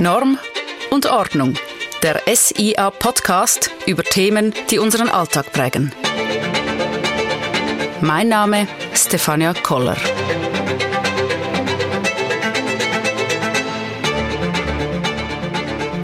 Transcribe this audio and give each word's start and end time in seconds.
Norm 0.00 0.38
und 0.88 1.04
Ordnung. 1.04 1.58
Der 2.02 2.22
SIA 2.34 2.90
Podcast 2.90 3.70
über 3.84 4.02
Themen, 4.02 4.54
die 4.70 4.78
unseren 4.78 5.10
Alltag 5.10 5.52
prägen. 5.52 5.92
Mein 8.00 8.30
Name 8.30 8.66
Stefania 8.94 9.52
Koller. 9.52 9.98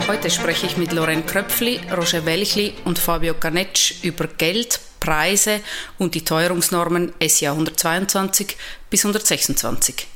Heute 0.06 0.28
spreche 0.28 0.66
ich 0.66 0.76
mit 0.76 0.92
Loren 0.92 1.24
Kröpfli, 1.24 1.80
Roger 1.96 2.26
Welchli 2.26 2.74
und 2.84 2.98
Fabio 2.98 3.32
Canetsch 3.32 3.94
über 4.02 4.26
Geld, 4.26 4.78
Preise 5.00 5.60
und 5.96 6.14
die 6.14 6.22
Teuerungsnormen 6.22 7.14
SIA 7.26 7.52
122 7.52 8.58
bis 8.90 9.06
126. 9.06 10.06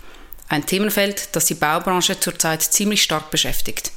Ein 0.50 0.66
Themenfeld, 0.66 1.28
das 1.36 1.46
die 1.46 1.54
Baubranche 1.54 2.18
zurzeit 2.18 2.60
ziemlich 2.60 3.04
stark 3.04 3.30
beschäftigt. 3.30 3.92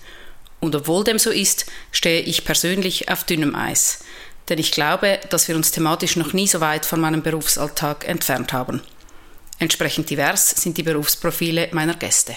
Und 0.60 0.76
obwohl 0.76 1.04
dem 1.04 1.18
so 1.18 1.32
ist, 1.32 1.66
stehe 1.92 2.22
ich 2.22 2.46
persönlich 2.46 3.10
auf 3.10 3.24
dünnem 3.24 3.56
Eis. 3.56 4.04
Denn 4.50 4.60
ich 4.60 4.72
glaube, 4.72 5.20
dass 5.32 5.48
wir 5.48 5.56
uns 5.56 5.72
thematisch 5.72 6.16
noch 6.16 6.32
nie 6.32 6.48
so 6.48 6.62
weit 6.62 6.86
von 6.86 7.02
meinem 7.02 7.24
Berufsalltag 7.24 8.08
entfernt 8.08 8.54
haben. 8.54 8.84
Entsprechend 9.58 10.12
divers 10.12 10.52
sind 10.52 10.78
die 10.78 10.84
Berufsprofile 10.84 11.70
meiner 11.72 11.96
Gäste. 11.96 12.36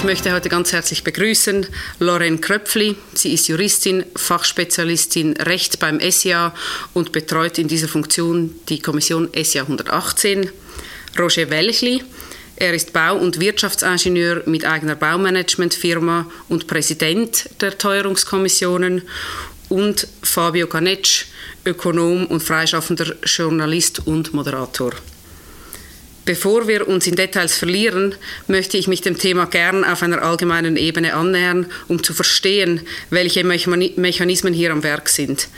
Ich 0.00 0.06
möchte 0.06 0.32
heute 0.32 0.48
ganz 0.48 0.72
herzlich 0.72 1.04
begrüßen 1.04 1.66
Lorraine 1.98 2.38
Kröpfli. 2.38 2.96
Sie 3.12 3.34
ist 3.34 3.48
Juristin, 3.48 4.06
Fachspezialistin 4.16 5.36
Recht 5.36 5.78
beim 5.78 6.00
SIA 6.00 6.54
und 6.94 7.12
betreut 7.12 7.58
in 7.58 7.68
dieser 7.68 7.86
Funktion 7.86 8.54
die 8.70 8.80
Kommission 8.80 9.28
SIA 9.34 9.64
118. 9.64 10.48
Roger 11.18 11.50
Welchli. 11.50 12.02
Er 12.56 12.72
ist 12.72 12.94
Bau- 12.94 13.18
und 13.18 13.40
Wirtschaftsingenieur 13.40 14.42
mit 14.46 14.64
eigener 14.64 14.94
Baumanagementfirma 14.94 16.30
und 16.48 16.66
Präsident 16.66 17.50
der 17.60 17.76
Teuerungskommissionen. 17.76 19.02
Und 19.68 20.08
Fabio 20.22 20.66
Canetsch, 20.66 21.26
Ökonom 21.66 22.24
und 22.24 22.42
freischaffender 22.42 23.16
Journalist 23.26 24.06
und 24.06 24.32
Moderator. 24.32 24.92
Bevor 26.24 26.68
wir 26.68 26.86
uns 26.86 27.06
in 27.06 27.16
Details 27.16 27.54
verlieren, 27.56 28.14
möchte 28.46 28.76
ich 28.76 28.88
mich 28.88 29.00
dem 29.00 29.18
Thema 29.18 29.46
gern 29.46 29.84
auf 29.84 30.02
einer 30.02 30.22
allgemeinen 30.22 30.76
Ebene 30.76 31.14
annähern, 31.14 31.66
um 31.88 32.02
zu 32.04 32.12
verstehen, 32.12 32.82
welche 33.08 33.42
Mechanismen 33.42 34.52
hier 34.52 34.70
am 34.70 34.82
Werk 34.82 35.08
sind, 35.08 35.48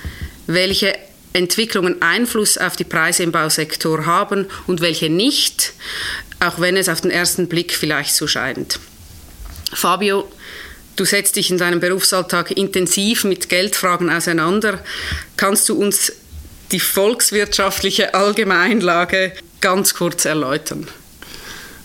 welche 0.47 0.95
Entwicklungen 1.33 2.01
Einfluss 2.01 2.59
auf 2.59 2.77
die 2.77 2.85
Preise 2.85 3.23
im 3.23 3.33
Bausektor 3.33 4.07
haben 4.07 4.47
und 4.67 4.81
welche 4.81 5.11
nicht, 5.11 5.73
auch 6.41 6.61
wenn 6.61 6.77
es 6.77 6.89
auf 6.89 7.01
den 7.01 7.11
ersten 7.11 7.49
Blick 7.49 7.73
vielleicht 7.73 8.15
so 8.15 8.27
scheint. 8.27 8.79
Fabio, 9.73 10.31
du 10.97 11.05
setzt 11.05 11.37
dich 11.37 11.51
in 11.51 11.59
deinem 11.59 11.81
Berufsalltag 11.81 12.51
intensiv 12.51 13.25
mit 13.25 13.49
Geldfragen 13.49 14.11
auseinander. 14.11 14.79
Kannst 15.37 15.69
du 15.69 15.75
uns 15.75 16.13
die 16.73 16.81
volkswirtschaftliche 16.81 18.15
Allgemeinlage 18.15 19.33
ganz 19.61 19.95
kurz 19.95 20.25
erläutern? 20.25 20.89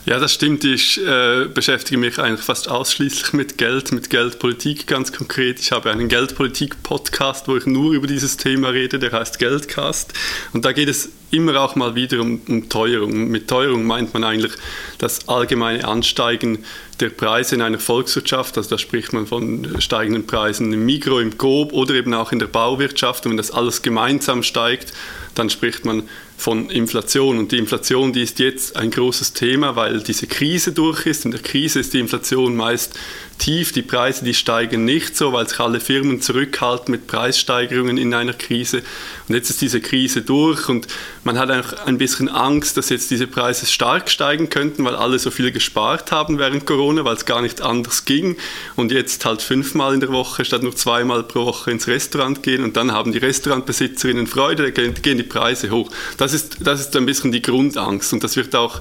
Ja, 0.08 0.20
das 0.20 0.34
stimmt. 0.34 0.64
Ich 0.64 1.06
äh, 1.06 1.50
beschäftige 1.54 1.98
mich 1.98 2.18
eigentlich 2.18 2.46
fast 2.46 2.70
ausschließlich 2.70 3.34
mit 3.34 3.58
Geld, 3.58 3.92
mit 3.92 4.10
Geldpolitik 4.10 4.88
ganz 4.88 5.12
konkret. 5.12 5.60
Ich 5.60 5.74
habe 5.74 5.92
einen 5.92 6.08
Geldpolitik-Podcast, 6.08 7.50
wo 7.50 7.58
ich 7.58 7.66
nur 7.66 7.92
über 7.92 8.08
dieses 8.08 8.38
Thema 8.38 8.70
rede, 8.70 9.00
der 9.00 9.12
heißt 9.12 9.38
Geldcast. 9.38 10.14
Und 10.54 10.64
da 10.64 10.72
geht 10.72 10.88
es 10.88 11.10
immer 11.32 11.60
auch 11.60 11.76
mal 11.76 11.96
wieder 11.96 12.22
um, 12.22 12.42
um 12.48 12.70
Teuerung. 12.70 13.28
Mit 13.30 13.48
Teuerung 13.48 13.86
meint 13.86 14.14
man 14.14 14.24
eigentlich 14.24 14.54
das 14.98 15.28
allgemeine 15.28 15.86
Ansteigen 15.86 16.64
der 17.00 17.10
Preise 17.10 17.56
in 17.56 17.62
einer 17.62 17.80
Volkswirtschaft. 17.80 18.58
Also 18.58 18.70
da 18.72 18.78
spricht 18.78 19.14
man 19.14 19.28
von 19.28 19.80
steigenden 19.80 20.26
Preisen 20.26 20.74
im 20.74 20.86
Mikro, 20.86 21.20
im 21.20 21.38
Coop 21.38 21.74
oder 21.74 21.96
eben 21.96 22.14
auch 22.14 22.32
in 22.32 22.40
der 22.40 22.48
Bauwirtschaft. 22.48 23.26
Und 23.26 23.32
wenn 23.32 23.38
das 23.38 23.52
alles 23.52 23.82
gemeinsam 23.82 24.44
steigt, 24.44 24.94
dann 25.36 25.50
spricht 25.50 25.86
man 25.86 26.04
von 26.38 26.70
Inflation. 26.70 27.40
Und 27.40 27.52
die 27.52 27.58
Inflation, 27.58 28.14
die 28.14 28.22
ist 28.22 28.40
jetzt 28.40 28.76
ein 28.76 28.92
großes 28.92 29.34
Thema, 29.34 29.76
weil 29.76 30.02
diese 30.02 30.28
Krise 30.28 30.72
durch 30.72 31.06
ist. 31.06 31.26
In 31.26 31.32
der 31.32 31.42
Krise 31.42 31.80
ist 31.80 31.94
die 31.94 32.00
Inflation 32.00 32.56
meist 32.56 32.98
tief. 33.38 33.72
Die 33.72 33.82
Preise, 33.82 34.24
die 34.24 34.34
steigen 34.34 34.86
nicht 34.86 35.18
so, 35.18 35.34
weil 35.34 35.48
sich 35.48 35.60
alle 35.60 35.80
Firmen 35.80 36.22
zurückhalten 36.22 36.92
mit 36.92 37.08
Preissteigerungen 37.08 37.98
in 37.98 38.14
einer 38.14 38.34
Krise. 38.34 38.84
Und 39.28 39.36
jetzt 39.36 39.50
ist 39.50 39.62
diese 39.62 39.82
Krise 39.82 40.22
durch 40.22 40.70
und 40.70 40.88
man 41.24 41.38
hat 41.38 41.52
auch 41.52 41.86
ein 41.86 41.98
bisschen 41.98 42.30
Angst, 42.30 42.78
dass 42.78 42.90
jetzt 42.90 43.12
diese 43.12 43.28
Preise 43.28 43.66
stark 43.66 44.10
steigen 44.10 44.50
könnten, 44.50 44.86
weil 44.86 44.96
alle 44.96 45.20
so 45.20 45.32
viel 45.32 45.52
gespart 45.52 46.12
haben 46.12 46.40
während 46.40 46.66
Corona, 46.66 47.04
weil 47.04 47.16
es 47.16 47.26
gar 47.26 47.42
nicht 47.42 47.62
anders 47.62 48.06
ging. 48.06 48.38
Und 48.78 48.92
jetzt 48.92 49.26
halt 49.26 49.42
fünfmal 49.42 49.94
in 49.94 50.00
der 50.00 50.10
Woche 50.10 50.46
statt 50.46 50.64
nur 50.64 50.76
zweimal 50.76 51.24
pro 51.24 51.46
Woche 51.46 51.72
ins 51.72 51.88
Restaurant 51.88 52.42
gehen 52.42 52.64
und 52.64 52.78
dann 52.78 52.92
haben 52.92 53.12
die 53.12 53.18
Restaurantbesitzerinnen 53.18 54.28
Freude, 54.28 54.72
da 54.72 54.82
gehen 54.88 55.18
die 55.18 55.24
Preise 55.24 55.72
hoch. 55.72 55.92
Das 56.18 56.34
ist, 56.34 56.58
das 56.62 56.80
ist 56.80 56.96
ein 56.96 57.06
bisschen 57.06 57.32
die 57.32 57.42
Grundangst 57.42 58.14
und 58.14 58.24
das 58.24 58.38
wird 58.38 58.56
auch 58.56 58.80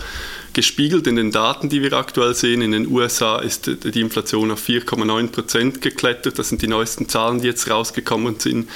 gespiegelt 0.53 1.07
in 1.07 1.17
den 1.17 1.33
Daten, 1.33 1.69
die 1.69 1.83
wir 1.83 1.93
aktuell 1.93 2.35
sehen. 2.35 2.63
In 2.63 2.73
den 2.73 2.89
USA 2.89 3.41
ist 3.41 3.67
die 3.67 4.01
Inflation 4.01 4.51
auf 4.51 4.67
4,9 4.67 5.29
Prozent 5.29 5.83
geklettert. 5.83 6.39
Das 6.39 6.49
sind 6.49 6.63
die 6.63 6.67
neuesten 6.67 7.09
Zahlen, 7.09 7.43
die 7.43 7.49
jetzt 7.49 7.69
rausgekommen 7.69 8.41
sind. 8.41 8.69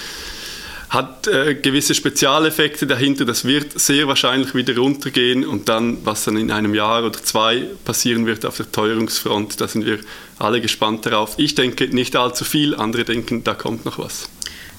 Hat 0.91 1.29
äh, 1.29 1.55
gewisse 1.55 1.95
Spezialeffekte 1.95 2.87
dahinter. 2.87 3.25
Das 3.25 3.45
wird 3.45 3.79
sehr 3.79 4.09
wahrscheinlich 4.09 4.55
wieder 4.55 4.77
runtergehen 4.77 5.47
und 5.47 5.69
dann, 5.69 6.05
was 6.05 6.25
dann 6.25 6.37
in 6.37 6.51
einem 6.51 6.75
Jahr 6.75 7.05
oder 7.05 7.23
zwei 7.23 7.65
passieren 7.85 8.27
wird 8.27 8.45
auf 8.45 8.57
der 8.57 8.71
Teuerungsfront, 8.71 9.61
da 9.61 9.69
sind 9.69 9.87
wir 9.87 10.01
alle 10.39 10.61
gespannt 10.61 11.07
darauf. 11.07 11.35
Ich 11.37 11.55
denke 11.55 11.87
nicht 11.89 12.17
allzu 12.17 12.45
viel, 12.45 12.75
andere 12.75 13.05
denken, 13.05 13.45
da 13.45 13.55
kommt 13.55 13.85
noch 13.85 13.99
was. 13.99 14.29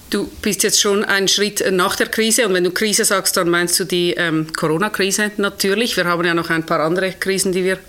Du 0.09 0.29
bist 0.41 0.63
jetzt 0.63 0.81
schon 0.81 1.05
einen 1.05 1.29
Schritt 1.29 1.63
nach 1.72 1.95
der 1.95 2.07
Krise 2.07 2.45
und 2.45 2.53
wenn 2.53 2.66
du 2.66 2.72
Krise 2.72 3.05
sagst, 3.05 3.38
dann 3.38 3.49
meinst 3.49 3.79
du 3.79 3.85
die 3.85 4.13
ähm, 4.17 4.47
Corona-Krise 4.51 5.31
natürlich. 5.38 5.95
Wir 5.95 6.03
haben 6.03 6.25
ja 6.25 6.33
noch 6.33 6.49
ein 6.49 6.66
paar 6.66 6.81
andere 6.81 7.13
Krisen, 7.13 7.53
die 7.53 7.63
wir 7.63 7.79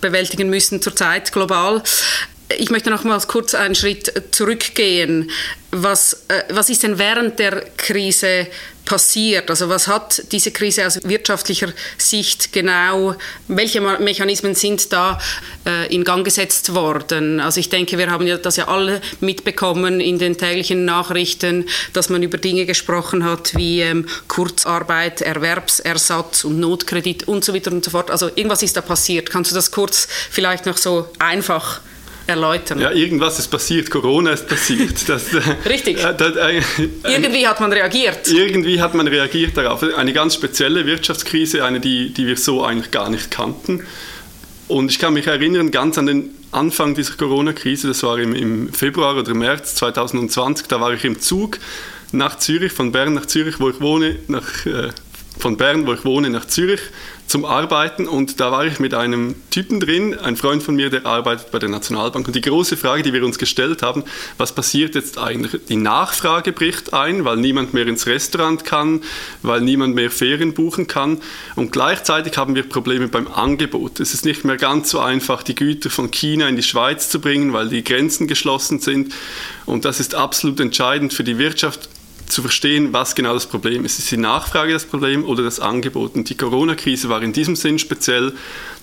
bewältigen 0.00 0.48
müssen 0.48 0.80
zurzeit 0.80 1.30
global. 1.30 1.82
Ich 2.48 2.70
möchte 2.70 2.90
noch 2.90 3.02
mal 3.02 3.20
kurz 3.26 3.54
einen 3.54 3.74
Schritt 3.74 4.12
zurückgehen. 4.30 5.30
Was, 5.72 6.24
äh, 6.28 6.44
was 6.50 6.70
ist 6.70 6.84
denn 6.84 6.96
während 6.96 7.40
der 7.40 7.64
Krise 7.76 8.46
passiert? 8.84 9.50
Also 9.50 9.68
was 9.68 9.88
hat 9.88 10.22
diese 10.30 10.52
Krise 10.52 10.86
aus 10.86 11.00
wirtschaftlicher 11.02 11.72
Sicht 11.98 12.52
genau, 12.52 13.16
welche 13.48 13.80
Mechanismen 13.80 14.54
sind 14.54 14.92
da 14.92 15.18
äh, 15.66 15.92
in 15.92 16.04
Gang 16.04 16.24
gesetzt 16.24 16.72
worden? 16.72 17.40
Also 17.40 17.58
ich 17.58 17.68
denke, 17.68 17.98
wir 17.98 18.10
haben 18.10 18.28
ja 18.28 18.36
das 18.38 18.56
ja 18.56 18.68
alle 18.68 19.00
mitbekommen 19.20 20.00
in 20.00 20.20
den 20.20 20.38
täglichen 20.38 20.84
Nachrichten, 20.84 21.66
dass 21.94 22.10
man 22.10 22.22
über 22.22 22.38
Dinge 22.38 22.64
gesprochen 22.64 23.24
hat 23.24 23.56
wie 23.56 23.80
ähm, 23.80 24.06
Kurzarbeit, 24.28 25.20
Erwerbsersatz 25.20 26.44
und 26.44 26.60
Notkredit 26.60 27.26
und 27.26 27.44
so 27.44 27.52
weiter 27.52 27.72
und 27.72 27.84
so 27.84 27.90
fort. 27.90 28.10
Also 28.10 28.28
irgendwas 28.28 28.62
ist 28.62 28.76
da 28.76 28.82
passiert. 28.82 29.30
Kannst 29.30 29.50
du 29.50 29.56
das 29.56 29.72
kurz 29.72 30.06
vielleicht 30.30 30.64
noch 30.64 30.76
so 30.76 31.08
einfach 31.18 31.80
erläutern. 32.26 32.80
Ja, 32.80 32.90
irgendwas 32.90 33.38
ist 33.38 33.48
passiert, 33.48 33.90
Corona 33.90 34.32
ist 34.32 34.48
passiert. 34.48 34.96
Das, 35.06 35.32
äh, 35.32 35.40
Richtig. 35.68 36.02
Äh, 36.02 36.14
das, 36.16 36.36
äh, 36.36 36.60
irgendwie 37.04 37.46
hat 37.46 37.60
man 37.60 37.72
reagiert. 37.72 38.28
Irgendwie 38.28 38.80
hat 38.80 38.94
man 38.94 39.06
reagiert 39.06 39.56
darauf. 39.56 39.82
Eine 39.82 40.12
ganz 40.12 40.34
spezielle 40.34 40.86
Wirtschaftskrise, 40.86 41.64
eine, 41.64 41.80
die, 41.80 42.12
die 42.12 42.26
wir 42.26 42.36
so 42.36 42.64
eigentlich 42.64 42.90
gar 42.90 43.08
nicht 43.08 43.30
kannten. 43.30 43.84
Und 44.68 44.90
ich 44.90 44.98
kann 44.98 45.14
mich 45.14 45.26
erinnern, 45.26 45.70
ganz 45.70 45.96
an 45.96 46.06
den 46.06 46.30
Anfang 46.50 46.94
dieser 46.94 47.14
Corona-Krise, 47.14 47.88
das 47.88 48.02
war 48.02 48.18
im, 48.18 48.34
im 48.34 48.72
Februar 48.72 49.16
oder 49.16 49.34
März 49.34 49.76
2020, 49.76 50.66
da 50.66 50.80
war 50.80 50.92
ich 50.92 51.04
im 51.04 51.20
Zug 51.20 51.58
nach 52.12 52.38
Zürich, 52.38 52.72
von 52.72 52.92
Bern 52.92 53.14
nach 53.14 53.26
Zürich, 53.26 53.60
wo 53.60 53.68
ich 53.68 53.80
wohne, 53.80 54.16
nach, 54.28 54.66
äh, 54.66 54.90
von 55.38 55.56
Bern, 55.56 55.86
wo 55.86 55.92
ich 55.92 56.04
wohne, 56.04 56.30
nach 56.30 56.46
Zürich 56.46 56.80
zum 57.26 57.44
Arbeiten 57.44 58.06
und 58.06 58.40
da 58.40 58.52
war 58.52 58.64
ich 58.66 58.78
mit 58.78 58.94
einem 58.94 59.34
Typen 59.50 59.80
drin, 59.80 60.16
ein 60.16 60.36
Freund 60.36 60.62
von 60.62 60.76
mir, 60.76 60.90
der 60.90 61.06
arbeitet 61.06 61.50
bei 61.50 61.58
der 61.58 61.68
Nationalbank. 61.68 62.26
Und 62.26 62.36
die 62.36 62.40
große 62.40 62.76
Frage, 62.76 63.02
die 63.02 63.12
wir 63.12 63.24
uns 63.24 63.38
gestellt 63.38 63.82
haben, 63.82 64.04
was 64.38 64.54
passiert 64.54 64.94
jetzt 64.94 65.18
eigentlich? 65.18 65.60
Die 65.68 65.76
Nachfrage 65.76 66.52
bricht 66.52 66.94
ein, 66.94 67.24
weil 67.24 67.36
niemand 67.36 67.74
mehr 67.74 67.86
ins 67.88 68.06
Restaurant 68.06 68.64
kann, 68.64 69.02
weil 69.42 69.60
niemand 69.60 69.94
mehr 69.94 70.10
Ferien 70.10 70.54
buchen 70.54 70.86
kann. 70.86 71.18
Und 71.56 71.72
gleichzeitig 71.72 72.36
haben 72.36 72.54
wir 72.54 72.62
Probleme 72.62 73.08
beim 73.08 73.26
Angebot. 73.26 73.98
Es 73.98 74.14
ist 74.14 74.24
nicht 74.24 74.44
mehr 74.44 74.56
ganz 74.56 74.90
so 74.90 75.00
einfach, 75.00 75.42
die 75.42 75.56
Güter 75.56 75.90
von 75.90 76.12
China 76.12 76.48
in 76.48 76.56
die 76.56 76.62
Schweiz 76.62 77.08
zu 77.10 77.20
bringen, 77.20 77.52
weil 77.52 77.68
die 77.68 77.82
Grenzen 77.82 78.28
geschlossen 78.28 78.78
sind. 78.78 79.12
Und 79.64 79.84
das 79.84 79.98
ist 79.98 80.14
absolut 80.14 80.60
entscheidend 80.60 81.12
für 81.12 81.24
die 81.24 81.38
Wirtschaft 81.38 81.88
zu 82.26 82.42
verstehen, 82.42 82.92
was 82.92 83.14
genau 83.14 83.34
das 83.34 83.46
Problem 83.46 83.84
ist. 83.84 83.98
Ist 83.98 84.10
die 84.10 84.16
Nachfrage 84.16 84.72
das 84.72 84.84
Problem 84.84 85.24
oder 85.24 85.42
das 85.42 85.60
Angebot? 85.60 86.14
Und 86.14 86.28
die 86.28 86.36
Corona-Krise 86.36 87.08
war 87.08 87.22
in 87.22 87.32
diesem 87.32 87.56
Sinn 87.56 87.78
speziell, 87.78 88.32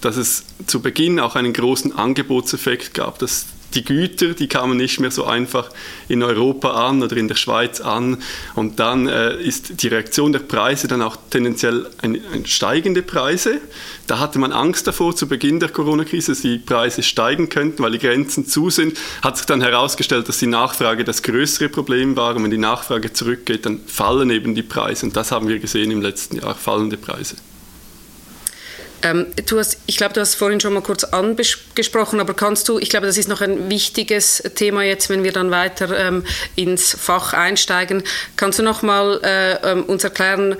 dass 0.01 0.17
es 0.17 0.43
zu 0.65 0.81
Beginn 0.81 1.19
auch 1.19 1.35
einen 1.35 1.53
großen 1.53 1.93
Angebotseffekt 1.93 2.93
gab, 2.93 3.19
dass 3.19 3.45
die 3.73 3.83
Güter, 3.83 4.33
die 4.33 4.47
kamen 4.47 4.77
nicht 4.77 4.99
mehr 4.99 5.11
so 5.11 5.25
einfach 5.25 5.69
in 6.07 6.23
Europa 6.23 6.87
an 6.87 7.01
oder 7.03 7.17
in 7.17 7.27
der 7.27 7.35
Schweiz 7.35 7.81
an. 7.81 8.21
Und 8.55 8.79
dann 8.79 9.07
äh, 9.07 9.41
ist 9.41 9.81
die 9.81 9.87
Reaktion 9.87 10.31
der 10.31 10.39
Preise 10.39 10.87
dann 10.87 11.01
auch 11.01 11.17
tendenziell 11.29 11.89
ein, 12.01 12.19
ein 12.33 12.45
steigende 12.45 13.01
Preise. 13.01 13.61
Da 14.07 14.19
hatte 14.19 14.39
man 14.39 14.51
Angst 14.51 14.87
davor 14.87 15.15
zu 15.15 15.27
Beginn 15.27 15.59
der 15.59 15.69
Corona-Krise, 15.69 16.33
dass 16.33 16.41
die 16.41 16.57
Preise 16.57 17.03
steigen 17.03 17.49
könnten, 17.49 17.83
weil 17.83 17.91
die 17.91 17.99
Grenzen 17.99 18.45
zu 18.45 18.69
sind. 18.69 18.97
Hat 19.21 19.37
sich 19.37 19.45
dann 19.45 19.61
herausgestellt, 19.61 20.27
dass 20.27 20.39
die 20.39 20.47
Nachfrage 20.47 21.03
das 21.03 21.23
größere 21.23 21.69
Problem 21.69 22.15
war. 22.15 22.35
Und 22.35 22.43
wenn 22.43 22.51
die 22.51 22.57
Nachfrage 22.57 23.13
zurückgeht, 23.13 23.65
dann 23.65 23.79
fallen 23.85 24.29
eben 24.29 24.55
die 24.55 24.63
Preise. 24.63 25.05
Und 25.05 25.15
das 25.15 25.31
haben 25.31 25.47
wir 25.47 25.59
gesehen 25.59 25.91
im 25.91 26.01
letzten 26.01 26.37
Jahr, 26.37 26.55
fallende 26.55 26.97
Preise. 26.97 27.35
Ähm, 29.03 29.27
du 29.47 29.59
hast, 29.59 29.77
ich 29.85 29.97
glaube, 29.97 30.13
du 30.13 30.21
hast 30.21 30.35
vorhin 30.35 30.61
schon 30.61 30.73
mal 30.73 30.81
kurz 30.81 31.03
angesprochen, 31.03 32.19
aber 32.21 32.33
kannst 32.33 32.69
du, 32.69 32.79
ich 32.79 32.89
glaube, 32.89 33.05
das 33.05 33.17
ist 33.17 33.27
noch 33.27 33.41
ein 33.41 33.69
wichtiges 33.69 34.41
Thema 34.55 34.83
jetzt, 34.83 35.09
wenn 35.09 35.23
wir 35.23 35.33
dann 35.33 35.51
weiter 35.51 35.97
ähm, 35.97 36.23
ins 36.55 36.95
Fach 36.99 37.33
einsteigen. 37.33 38.03
Kannst 38.37 38.59
du 38.59 38.63
noch 38.63 38.81
mal 38.81 39.19
äh, 39.23 39.71
ähm, 39.71 39.83
uns 39.83 40.05
erklären, 40.05 40.55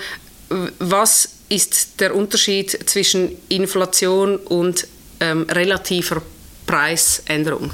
was 0.79 1.29
ist 1.49 1.99
der 2.01 2.15
Unterschied 2.15 2.89
zwischen 2.89 3.37
Inflation 3.47 4.37
und 4.37 4.87
ähm, 5.19 5.43
relativer 5.49 6.21
Preisänderung? 6.65 7.71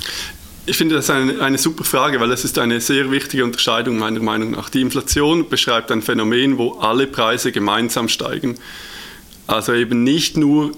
Ich 0.65 0.77
finde 0.77 0.95
das 0.95 1.09
eine, 1.09 1.41
eine 1.41 1.57
super 1.57 1.83
Frage, 1.83 2.19
weil 2.19 2.31
es 2.31 2.45
ist 2.45 2.59
eine 2.59 2.79
sehr 2.79 3.09
wichtige 3.09 3.43
Unterscheidung 3.43 3.97
meiner 3.97 4.19
Meinung 4.19 4.51
nach. 4.51 4.69
Die 4.69 4.81
Inflation 4.81 5.49
beschreibt 5.49 5.91
ein 5.91 6.03
Phänomen, 6.03 6.59
wo 6.59 6.73
alle 6.73 7.07
Preise 7.07 7.51
gemeinsam 7.51 8.07
steigen. 8.07 8.59
Also 9.49 9.73
eben 9.73 10.03
nicht 10.03 10.37
nur 10.37 10.73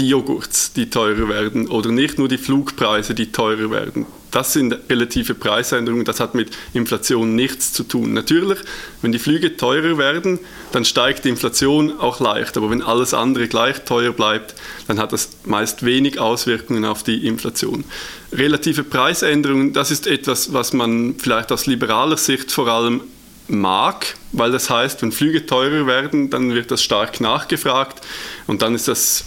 die 0.00 0.08
Joghurts, 0.08 0.72
die 0.72 0.90
teurer 0.90 1.28
werden 1.28 1.68
oder 1.68 1.92
nicht 1.92 2.18
nur 2.18 2.26
die 2.26 2.38
Flugpreise, 2.38 3.14
die 3.14 3.30
teurer 3.30 3.70
werden. 3.70 4.04
Das 4.32 4.52
sind 4.52 4.76
relative 4.90 5.34
Preisänderungen, 5.34 6.04
das 6.04 6.18
hat 6.18 6.34
mit 6.34 6.50
Inflation 6.72 7.36
nichts 7.36 7.72
zu 7.72 7.84
tun. 7.84 8.12
Natürlich, 8.12 8.58
wenn 9.00 9.12
die 9.12 9.20
Flüge 9.20 9.56
teurer 9.56 9.96
werden, 9.96 10.40
dann 10.72 10.84
steigt 10.84 11.24
die 11.24 11.28
Inflation 11.28 12.00
auch 12.00 12.18
leicht, 12.18 12.56
aber 12.56 12.68
wenn 12.68 12.82
alles 12.82 13.14
andere 13.14 13.46
gleich 13.46 13.84
teuer 13.84 14.12
bleibt, 14.12 14.56
dann 14.88 14.98
hat 14.98 15.12
das 15.12 15.28
meist 15.44 15.84
wenig 15.84 16.18
Auswirkungen 16.18 16.84
auf 16.84 17.04
die 17.04 17.28
Inflation. 17.28 17.84
Relative 18.32 18.82
Preisänderungen, 18.82 19.72
das 19.72 19.92
ist 19.92 20.08
etwas, 20.08 20.52
was 20.52 20.72
man 20.72 21.14
vielleicht 21.16 21.52
aus 21.52 21.66
liberaler 21.66 22.16
Sicht 22.16 22.50
vor 22.50 22.66
allem 22.66 23.02
mag, 23.48 24.14
weil 24.32 24.52
das 24.52 24.70
heißt, 24.70 25.02
wenn 25.02 25.12
Flüge 25.12 25.46
teurer 25.46 25.86
werden, 25.86 26.30
dann 26.30 26.54
wird 26.54 26.70
das 26.70 26.82
stark 26.82 27.20
nachgefragt 27.20 28.00
und 28.46 28.62
dann 28.62 28.74
ist 28.74 28.88
das 28.88 29.24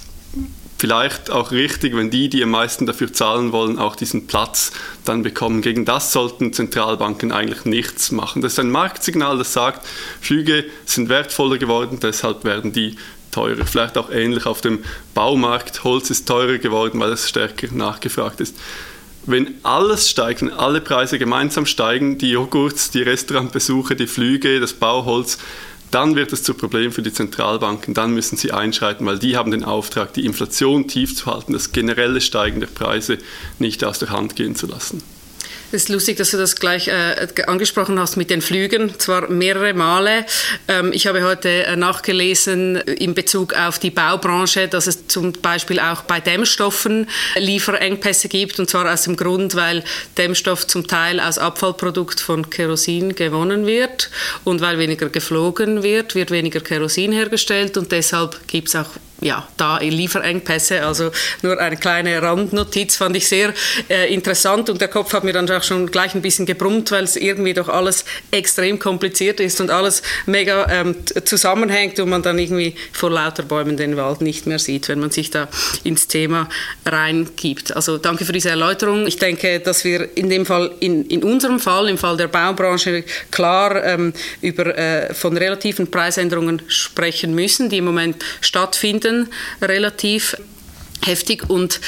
vielleicht 0.78 1.32
auch 1.32 1.52
richtig, 1.52 1.96
wenn 1.96 2.10
die, 2.10 2.30
die 2.30 2.44
am 2.44 2.52
meisten 2.52 2.86
dafür 2.86 3.12
zahlen 3.12 3.52
wollen, 3.52 3.80
auch 3.80 3.96
diesen 3.96 4.28
Platz 4.28 4.72
dann 5.06 5.24
bekommen. 5.24 5.62
Gegen 5.62 5.86
das 5.86 6.12
sollten 6.12 6.54
Zentralbanken 6.54 7.32
eigentlich 7.32 7.66
nichts 7.66 8.12
machen. 8.12 8.42
Das 8.42 8.54
ist 8.54 8.60
ein 8.60 8.70
Marktsignal, 8.70 9.38
das 9.38 9.54
sagt, 9.54 9.86
Flüge 10.22 10.66
sind 10.86 11.10
wertvoller 11.10 11.58
geworden, 11.58 12.00
deshalb 12.02 12.44
werden 12.44 12.74
die 12.74 12.96
teurer. 13.32 13.66
Vielleicht 13.66 13.98
auch 13.98 14.12
ähnlich 14.12 14.46
auf 14.46 14.62
dem 14.62 14.84
Baumarkt, 15.14 15.84
Holz 15.84 16.10
ist 16.10 16.28
teurer 16.28 16.60
geworden, 16.60 17.00
weil 17.00 17.12
es 17.12 17.28
stärker 17.28 17.68
nachgefragt 17.72 18.40
ist 18.40 18.56
wenn 19.28 19.56
alles 19.64 20.10
steigt, 20.10 20.42
wenn 20.42 20.52
alle 20.52 20.82
Preise 20.82 21.20
gemeinsam 21.20 21.66
steigen, 21.66 22.18
die 22.18 22.32
Joghurts, 22.32 22.92
die 22.92 23.02
Restaurantbesuche, 23.02 23.96
die 23.96 24.08
Flüge, 24.08 24.60
das 24.60 24.74
Bauholz, 24.74 25.38
dann 25.92 26.16
wird 26.16 26.34
es 26.34 26.44
zu 26.44 26.54
Problem 26.54 26.92
für 26.92 27.02
die 27.02 27.14
Zentralbanken, 27.14 27.94
dann 27.94 28.14
müssen 28.14 28.38
sie 28.38 28.52
einschreiten, 28.52 29.06
weil 29.06 29.20
die 29.20 29.38
haben 29.38 29.52
den 29.52 29.64
Auftrag, 29.64 30.14
die 30.14 30.26
Inflation 30.26 30.88
tief 30.88 31.16
zu 31.16 31.28
halten, 31.28 31.54
das 31.54 31.72
generelle 31.72 32.22
Steigen 32.22 32.60
der 32.60 32.68
Preise 32.68 33.20
nicht 33.60 33.84
aus 33.84 34.00
der 34.00 34.10
Hand 34.10 34.36
gehen 34.36 34.56
zu 34.56 34.68
lassen. 34.68 35.02
Es 35.70 35.84
ist 35.84 35.90
lustig, 35.90 36.16
dass 36.16 36.32
du 36.32 36.38
das 36.38 36.56
gleich 36.56 36.88
äh, 36.88 37.28
angesprochen 37.46 38.00
hast 38.00 38.16
mit 38.16 38.30
den 38.30 38.42
Flügen, 38.42 38.98
zwar 39.00 39.30
mehrere 39.30 39.74
Male. 39.74 40.26
Ähm, 40.70 40.94
ich 40.94 41.08
habe 41.08 41.24
heute 41.24 41.50
äh, 41.50 41.76
nachgelesen 41.76 42.78
in 42.78 43.14
Bezug 43.14 43.54
auf 43.54 43.78
die 43.78 43.92
Baubranche, 43.92 44.70
dass 44.70 44.88
es 44.88 45.08
zum 45.08 45.34
Beispiel 45.34 45.82
auch 45.82 46.04
bei 46.04 46.22
Dämmstoffen 46.22 47.10
Lieferengpässe 47.36 48.30
gibt, 48.30 48.62
und 48.62 48.70
zwar 48.70 48.92
aus 48.92 49.04
dem 49.04 49.18
Grund, 49.18 49.56
weil 49.56 49.84
Dämmstoff 50.18 50.66
zum 50.68 50.88
Teil 50.88 51.20
aus 51.20 51.38
Abfallprodukt 51.38 52.22
von 52.22 52.50
Kerosin 52.50 53.14
gewonnen 53.14 53.66
wird 53.66 54.10
und 54.46 54.62
weil 54.62 54.80
weniger 54.80 55.10
geflogen 55.10 55.84
wird, 55.84 56.16
wird 56.16 56.32
weniger 56.32 56.62
Kerosin 56.62 57.12
hergestellt 57.12 57.76
und 57.76 57.92
deshalb 57.92 58.48
gibt 58.48 58.70
es 58.70 58.76
auch 58.78 58.92
ja, 59.22 59.48
da 59.58 59.80
Lieferengpässe. 59.80 60.86
Also 60.86 61.12
nur 61.42 61.60
eine 61.60 61.78
kleine 61.78 62.22
Randnotiz 62.22 62.98
fand 62.98 63.16
ich 63.16 63.28
sehr 63.28 63.54
äh, 63.90 64.14
interessant 64.14 64.70
und 64.70 64.80
der 64.80 64.88
Kopf 64.88 65.14
hat 65.14 65.24
mir 65.24 65.34
dann 65.34 65.50
auch 65.50 65.64
schon 65.64 65.90
gleich 65.90 66.14
ein 66.14 66.22
bisschen 66.22 66.46
gebrummt, 66.46 66.92
weil 66.92 67.04
es 67.04 67.16
irgendwie 67.16 67.54
doch 67.54 67.70
alles 67.70 68.06
extrem 68.32 68.78
kompliziert 68.78 69.40
ist 69.40 69.60
und 69.60 69.72
alles 69.72 70.04
mega 70.26 70.68
ähm, 70.70 70.96
zusammenhängt 71.26 72.00
und 72.00 72.10
man 72.10 72.22
dann 72.22 72.38
irgendwie 72.38 72.76
vor 72.92 73.10
lauter 73.10 73.44
Bäumen 73.44 73.78
den 73.78 73.98
Wald 73.98 74.22
nicht 74.22 74.46
mehr 74.46 74.60
sieht, 74.60 74.88
wenn 74.88 75.00
man 75.00 75.10
sich 75.10 75.32
da 75.32 75.48
ins 75.84 76.08
Thema 76.08 76.48
reingibt. 76.86 77.76
Also 77.76 77.98
danke 77.98 78.26
für 78.26 78.34
diese 78.34 78.50
Erläuterung. 78.50 79.08
Ich 79.08 79.18
denke, 79.18 79.60
dass 79.60 79.84
wir 79.84 80.16
in 80.16 80.30
dem 80.30 80.46
Fall, 80.46 80.72
in, 80.80 81.06
in 81.06 81.24
unserem 81.24 81.60
Fall, 81.60 81.90
im 81.90 81.98
Fall 81.98 82.18
der 82.18 82.28
Baubranche, 82.28 83.04
klar 83.32 83.84
ähm, 83.84 84.14
über 84.42 84.78
äh, 84.78 85.14
von 85.14 85.36
relativen 85.36 85.90
Preisänderungen 85.90 86.62
sprechen 86.68 87.34
müssen, 87.34 87.70
die 87.70 87.78
im 87.78 87.86
Moment 87.86 88.24
stattfinden 88.42 89.07
Schulden 89.08 89.30
relativ 89.62 90.36
heftig 91.06 91.50
und 91.50 91.80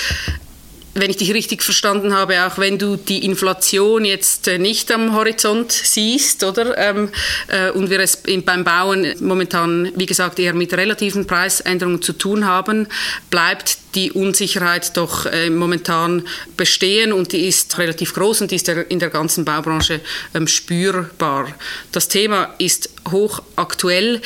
wenn 0.95 1.12
ich 1.12 1.18
dich 1.18 1.33
richtig 1.33 1.62
verstanden 1.62 2.13
habe, 2.13 2.45
auch 2.45 2.57
wenn 2.57 2.77
du 2.80 2.98
die 2.98 3.24
Inflation 3.24 4.04
jetzt 4.04 4.48
äh, 4.48 4.57
nicht 4.57 4.92
am 4.92 5.13
Horizont 5.13 5.71
siehst, 5.71 6.44
oder? 6.44 6.77
Ähm, 6.77 7.10
äh, 7.48 7.69
und 7.71 7.89
wir 7.89 8.00
es 8.00 8.18
beim 8.18 8.63
Bauen 8.63 9.13
momentan, 9.21 9.92
wie 9.95 10.07
gesagt, 10.07 10.39
eher 10.39 10.54
mit 10.54 10.74
relativen 10.74 11.27
Preisänderungen 11.27 12.01
zu 12.01 12.13
tun 12.13 12.45
haben, 12.45 12.88
bleibt 13.30 13.77
die 13.94 14.12
Unsicherheit 14.12 14.98
doch 14.98 15.27
äh, 15.27 15.50
momentan 15.51 16.24
bestehen 16.57 17.13
und 17.13 17.31
die 17.31 17.48
ist 17.48 17.77
relativ 17.77 18.13
groß 18.15 18.42
und 18.42 18.51
die 18.51 18.56
ist 18.56 18.68
in 18.68 19.00
der 19.00 19.10
ganzen 19.10 19.45
Baubranche 19.45 20.01
ähm, 20.33 20.48
spürbar. 20.48 21.54
Das 21.92 22.07
Thema 22.07 22.56
ist 22.57 22.89
hochaktuell 23.10 24.22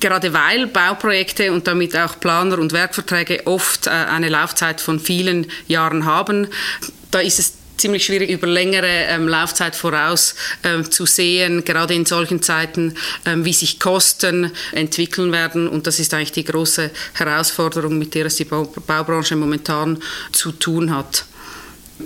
gerade 0.00 0.32
weil 0.32 0.66
Bauprojekte 0.66 1.52
und 1.52 1.66
damit 1.66 1.96
auch 1.96 2.18
Planer 2.18 2.58
und 2.58 2.72
Werkverträge 2.72 3.46
oft 3.46 3.86
äh, 3.86 3.90
eine 3.90 4.28
Laufzeit 4.28 4.80
von 4.80 4.98
vielen 4.98 5.46
Jahren 5.68 6.04
haben, 6.06 6.48
da 7.10 7.20
ist 7.20 7.38
es 7.38 7.54
ziemlich 7.76 8.04
schwierig, 8.04 8.30
über 8.30 8.46
längere 8.46 8.86
ähm, 8.86 9.26
Laufzeit 9.26 9.74
voraus 9.74 10.34
ähm, 10.62 10.90
zu 10.90 11.06
sehen, 11.06 11.64
gerade 11.64 11.94
in 11.94 12.04
solchen 12.04 12.42
Zeiten, 12.42 12.94
ähm, 13.24 13.44
wie 13.44 13.54
sich 13.54 13.80
Kosten 13.80 14.52
entwickeln 14.72 15.32
werden. 15.32 15.66
Und 15.66 15.86
das 15.86 15.98
ist 15.98 16.12
eigentlich 16.12 16.32
die 16.32 16.44
große 16.44 16.90
Herausforderung, 17.14 17.98
mit 17.98 18.14
der 18.14 18.26
es 18.26 18.36
die 18.36 18.44
Bau 18.44 18.64
Baubranche 18.86 19.34
momentan 19.34 20.02
zu 20.32 20.52
tun 20.52 20.94
hat. 20.94 21.24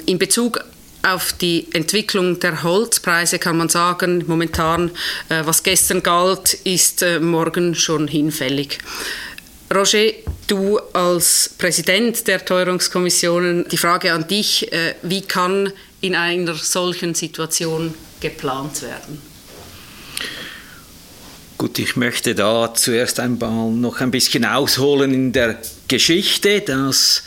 In 0.06 0.18
Bezug 0.18 0.64
auf 1.04 1.32
die 1.34 1.66
Entwicklung 1.72 2.40
der 2.40 2.62
Holzpreise 2.62 3.38
kann 3.38 3.56
man 3.56 3.68
sagen, 3.68 4.24
momentan, 4.26 4.90
äh, 5.28 5.42
was 5.44 5.62
gestern 5.62 6.02
galt, 6.02 6.54
ist 6.64 7.02
äh, 7.02 7.20
morgen 7.20 7.74
schon 7.74 8.08
hinfällig. 8.08 8.78
Roger, 9.72 10.12
du 10.46 10.78
als 10.92 11.50
Präsident 11.58 12.26
der 12.26 12.44
Teuerungskommissionen, 12.44 13.66
die 13.68 13.76
Frage 13.76 14.12
an 14.12 14.26
dich, 14.26 14.72
äh, 14.72 14.94
wie 15.02 15.22
kann 15.22 15.72
in 16.00 16.14
einer 16.14 16.54
solchen 16.54 17.14
Situation 17.14 17.94
geplant 18.20 18.82
werden? 18.82 19.20
Gut, 21.58 21.78
ich 21.78 21.96
möchte 21.96 22.34
da 22.34 22.74
zuerst 22.74 23.20
einmal 23.20 23.70
noch 23.70 24.00
ein 24.00 24.10
bisschen 24.10 24.44
ausholen 24.44 25.14
in 25.14 25.32
der 25.32 25.58
Geschichte, 25.88 26.60
dass 26.60 27.22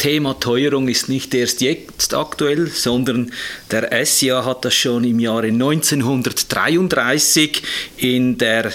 Thema 0.00 0.40
Teuerung 0.40 0.88
ist 0.88 1.08
nicht 1.10 1.34
erst 1.34 1.60
jetzt 1.60 2.14
aktuell, 2.14 2.68
sondern 2.68 3.32
der 3.70 4.06
SIA 4.06 4.46
hat 4.46 4.64
das 4.64 4.72
schon 4.72 5.04
im 5.04 5.20
Jahre 5.20 5.48
1933 5.48 7.62
in 7.98 8.38
der 8.38 8.72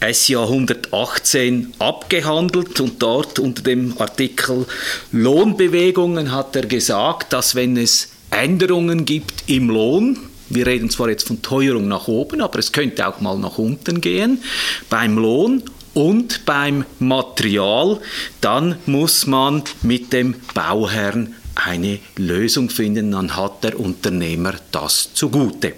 SIA 0.00 0.44
118 0.44 1.74
abgehandelt. 1.78 2.80
Und 2.80 3.02
dort 3.02 3.38
unter 3.38 3.62
dem 3.62 3.98
Artikel 3.98 4.64
Lohnbewegungen 5.12 6.32
hat 6.32 6.56
er 6.56 6.64
gesagt, 6.64 7.34
dass 7.34 7.54
wenn 7.54 7.76
es 7.76 8.08
Änderungen 8.30 9.04
gibt 9.04 9.44
im 9.48 9.68
Lohn, 9.68 10.20
wir 10.48 10.66
reden 10.66 10.88
zwar 10.88 11.10
jetzt 11.10 11.28
von 11.28 11.42
Teuerung 11.42 11.86
nach 11.86 12.08
oben, 12.08 12.40
aber 12.40 12.58
es 12.58 12.72
könnte 12.72 13.06
auch 13.06 13.20
mal 13.20 13.38
nach 13.38 13.58
unten 13.58 14.00
gehen, 14.00 14.42
beim 14.88 15.18
Lohn 15.18 15.64
und 15.94 16.44
beim 16.44 16.84
Material, 16.98 18.00
dann 18.40 18.76
muss 18.86 19.26
man 19.26 19.62
mit 19.82 20.12
dem 20.12 20.34
Bauherrn 20.54 21.34
eine 21.54 21.98
Lösung 22.16 22.70
finden, 22.70 23.12
dann 23.12 23.36
hat 23.36 23.62
der 23.64 23.78
Unternehmer 23.78 24.54
das 24.70 25.12
zugute. 25.14 25.74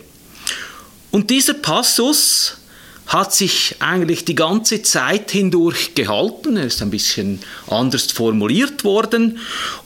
Und 1.10 1.30
dieser 1.30 1.54
Passus 1.54 2.58
hat 3.06 3.34
sich 3.34 3.76
eigentlich 3.80 4.24
die 4.24 4.34
ganze 4.34 4.82
Zeit 4.82 5.30
hindurch 5.30 5.94
gehalten. 5.94 6.56
Er 6.56 6.66
ist 6.66 6.80
ein 6.80 6.90
bisschen 6.90 7.40
anders 7.68 8.12
formuliert 8.12 8.84
worden 8.84 9.38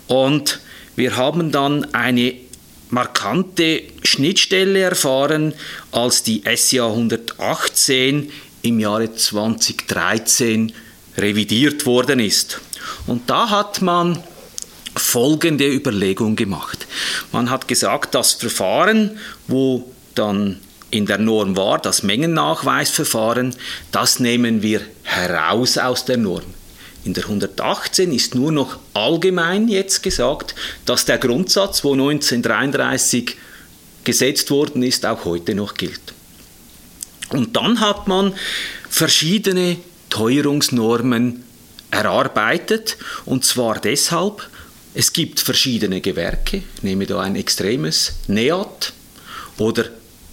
und 0.06 0.60
wir 0.94 1.16
haben 1.16 1.50
dann 1.52 1.92
eine 1.94 2.34
markante 2.90 3.82
Schnittstelle 4.02 4.80
erfahren, 4.80 5.52
als 5.92 6.22
die 6.22 6.42
SIA 6.54 6.86
118 6.86 8.30
im 8.62 8.80
Jahre 8.80 9.14
2013 9.14 10.72
revidiert 11.16 11.86
worden 11.86 12.20
ist. 12.20 12.60
Und 13.06 13.28
da 13.28 13.50
hat 13.50 13.82
man 13.82 14.22
folgende 14.96 15.68
Überlegung 15.72 16.36
gemacht. 16.36 16.86
Man 17.32 17.50
hat 17.50 17.68
gesagt, 17.68 18.14
das 18.14 18.32
Verfahren, 18.32 19.18
wo 19.46 19.90
dann 20.14 20.60
in 20.90 21.06
der 21.06 21.18
Norm 21.18 21.56
war, 21.56 21.78
das 21.78 22.02
Mengennachweisverfahren, 22.02 23.54
das 23.92 24.20
nehmen 24.20 24.62
wir 24.62 24.80
heraus 25.02 25.78
aus 25.78 26.04
der 26.04 26.16
Norm. 26.16 26.44
In 27.04 27.14
der 27.14 27.24
118 27.24 28.12
ist 28.12 28.34
nur 28.34 28.52
noch 28.52 28.78
allgemein 28.94 29.68
jetzt 29.68 30.02
gesagt, 30.02 30.54
dass 30.84 31.04
der 31.04 31.18
Grundsatz, 31.18 31.84
wo 31.84 31.92
1933 31.92 33.36
gesetzt 34.04 34.50
worden 34.50 34.82
ist, 34.82 35.06
auch 35.06 35.24
heute 35.24 35.54
noch 35.54 35.74
gilt. 35.74 36.00
Und 37.30 37.56
dann 37.56 37.80
hat 37.80 38.08
man 38.08 38.34
verschiedene 38.88 39.76
Teuerungsnormen 40.10 41.44
erarbeitet 41.90 42.96
und 43.24 43.44
zwar 43.44 43.80
deshalb, 43.80 44.48
es 44.94 45.12
gibt 45.12 45.40
verschiedene 45.40 46.00
Gewerke, 46.00 46.62
ich 46.76 46.82
nehme 46.82 47.06
da 47.06 47.20
ein 47.20 47.36
extremes 47.36 48.14
NEAT 48.26 48.92
oder 49.58 49.86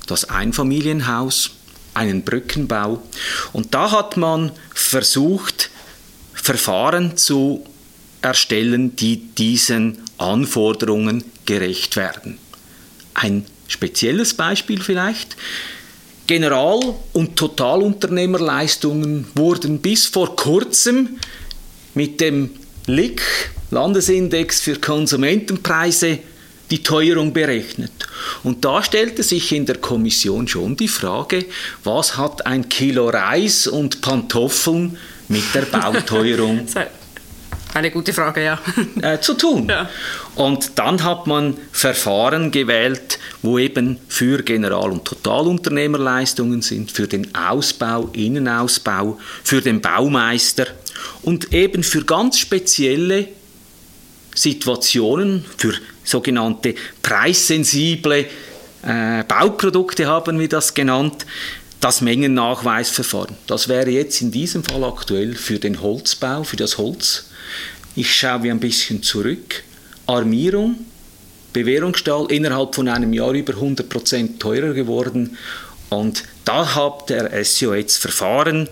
das 0.08 0.26
Einfamilienhaus, 0.30 1.52
einen 1.94 2.24
Brückenbau 2.24 3.02
und 3.54 3.74
da 3.74 3.92
hat 3.92 4.18
man 4.18 4.52
versucht, 4.74 5.70
Verfahren 6.34 7.18
zu 7.18 7.66
erstellen, 8.22 8.96
die 8.96 9.18
diesen 9.18 10.00
Anforderungen 10.18 11.24
gerecht 11.46 11.96
werden. 11.96 12.38
Ein 13.14 13.46
spezielles 13.68 14.34
Beispiel 14.34 14.82
vielleicht. 14.82 15.38
General- 16.28 16.96
und 17.14 17.36
Totalunternehmerleistungen 17.36 19.28
wurden 19.36 19.80
bis 19.80 20.08
vor 20.08 20.36
kurzem 20.36 21.18
mit 21.94 22.20
dem 22.20 22.50
LIC, 22.88 23.22
Landesindex 23.72 24.62
für 24.62 24.78
Konsumentenpreise, 24.78 26.20
die 26.72 26.82
Teuerung 26.82 27.32
berechnet. 27.32 27.92
Und 28.44 28.66
da 28.66 28.82
stellte 28.82 29.22
sich 29.22 29.52
in 29.52 29.66
der 29.68 29.78
Kommission 29.78 30.48
schon 30.48 30.76
die 30.76 30.88
Frage, 30.88 31.46
was 31.84 32.18
hat 32.18 32.46
ein 32.46 32.70
Kilo 32.70 33.10
Reis 33.10 33.68
und 33.68 34.02
Pantoffeln 34.02 34.98
mit 35.28 35.44
der 35.54 35.62
Bauteuerung 35.72 36.68
eine 37.76 37.92
gute 37.92 38.14
Frage, 38.14 38.44
ja. 38.44 38.60
Äh, 39.02 39.20
zu 39.20 39.34
tun. 39.34 39.68
Ja. 39.70 39.90
Und 40.36 40.80
dann 40.80 41.04
hat 41.04 41.28
man 41.28 41.58
Verfahren 41.72 42.52
gewählt, 42.52 43.20
wo 43.42 43.60
eben 43.60 44.00
für 44.08 44.42
General- 44.42 44.92
und 44.92 45.06
Totalunternehmerleistungen 45.06 46.62
sind, 46.62 46.92
für 46.92 47.08
den 47.08 47.36
Ausbau, 47.36 48.10
Innenausbau, 48.14 49.20
für 49.44 49.62
den 49.62 49.82
Baumeister 49.82 50.68
und 51.22 51.54
eben 51.54 51.84
für 51.84 52.04
ganz 52.06 52.40
spezielle 52.40 53.28
Situationen, 54.34 55.46
für 55.58 55.74
sogenannte 56.04 56.76
preissensible 57.02 58.26
äh, 58.84 59.24
Bauprodukte 59.24 60.08
haben 60.08 60.40
wir 60.40 60.48
das 60.48 60.74
genannt, 60.74 61.26
das 61.80 62.02
Mengennachweisverfahren. 62.02 63.36
Das 63.48 63.68
wäre 63.68 63.90
jetzt 63.90 64.22
in 64.22 64.32
diesem 64.32 64.64
Fall 64.64 64.84
aktuell 64.84 65.36
für 65.36 65.60
den 65.60 65.82
Holzbau, 65.82 66.44
für 66.44 66.56
das 66.56 66.78
Holz. 66.78 67.26
Ich 67.96 68.14
schaue 68.14 68.50
ein 68.50 68.60
bisschen 68.60 69.02
zurück. 69.02 69.64
Armierung, 70.06 70.86
Bewährungsstahl 71.54 72.30
innerhalb 72.30 72.76
von 72.76 72.88
einem 72.88 73.14
Jahr 73.14 73.32
über 73.32 73.54
100% 73.54 74.38
teurer 74.40 74.74
geworden. 74.74 75.38
Und 75.90 76.24
da 76.44 76.76
hat 76.76 77.10
der 77.10 77.44
SEO 77.46 77.74
jetzt 77.74 77.98
Verfahren 77.98 78.68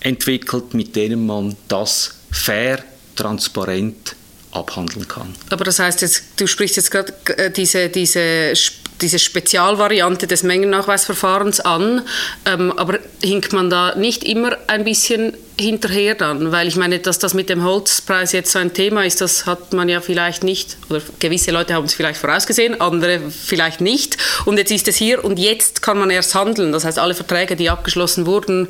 entwickelt, 0.00 0.74
mit 0.74 0.94
denen 0.94 1.26
man 1.26 1.56
das 1.66 2.14
fair, 2.30 2.84
transparent 3.16 4.14
abhandeln 4.52 5.08
kann. 5.08 5.34
Aber 5.50 5.64
das 5.64 5.78
heißt 5.78 6.02
jetzt, 6.02 6.22
du 6.36 6.46
sprichst 6.46 6.76
jetzt 6.76 6.90
gerade 6.90 7.12
äh, 7.36 7.50
diese, 7.50 7.88
diese 7.88 8.54
diese 9.00 9.18
Spezialvariante 9.18 10.26
des 10.26 10.42
Mengennachweisverfahrens 10.42 11.60
an, 11.60 12.02
ähm, 12.44 12.72
aber 12.76 12.98
hinkt 13.22 13.52
man 13.52 13.70
da 13.70 13.94
nicht 13.94 14.24
immer 14.24 14.56
ein 14.66 14.84
bisschen 14.84 15.34
hinterher 15.58 16.14
dann? 16.14 16.52
Weil 16.52 16.68
ich 16.68 16.76
meine, 16.76 16.98
dass 16.98 17.18
das 17.18 17.34
mit 17.34 17.48
dem 17.48 17.64
Holzpreis 17.64 18.32
jetzt 18.32 18.52
so 18.52 18.58
ein 18.58 18.72
Thema 18.72 19.04
ist, 19.04 19.20
das 19.20 19.46
hat 19.46 19.72
man 19.72 19.88
ja 19.88 20.00
vielleicht 20.00 20.42
nicht, 20.42 20.76
oder 20.88 21.02
gewisse 21.18 21.50
Leute 21.50 21.74
haben 21.74 21.84
es 21.84 21.94
vielleicht 21.94 22.20
vorausgesehen, 22.20 22.80
andere 22.80 23.20
vielleicht 23.30 23.80
nicht. 23.80 24.16
Und 24.44 24.58
jetzt 24.58 24.70
ist 24.70 24.88
es 24.88 24.96
hier 24.96 25.24
und 25.24 25.38
jetzt 25.38 25.82
kann 25.82 25.98
man 25.98 26.10
erst 26.10 26.34
handeln. 26.34 26.72
Das 26.72 26.84
heißt, 26.84 26.98
alle 26.98 27.14
Verträge, 27.14 27.56
die 27.56 27.70
abgeschlossen 27.70 28.26
wurden, 28.26 28.68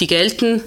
die 0.00 0.06
gelten. 0.06 0.62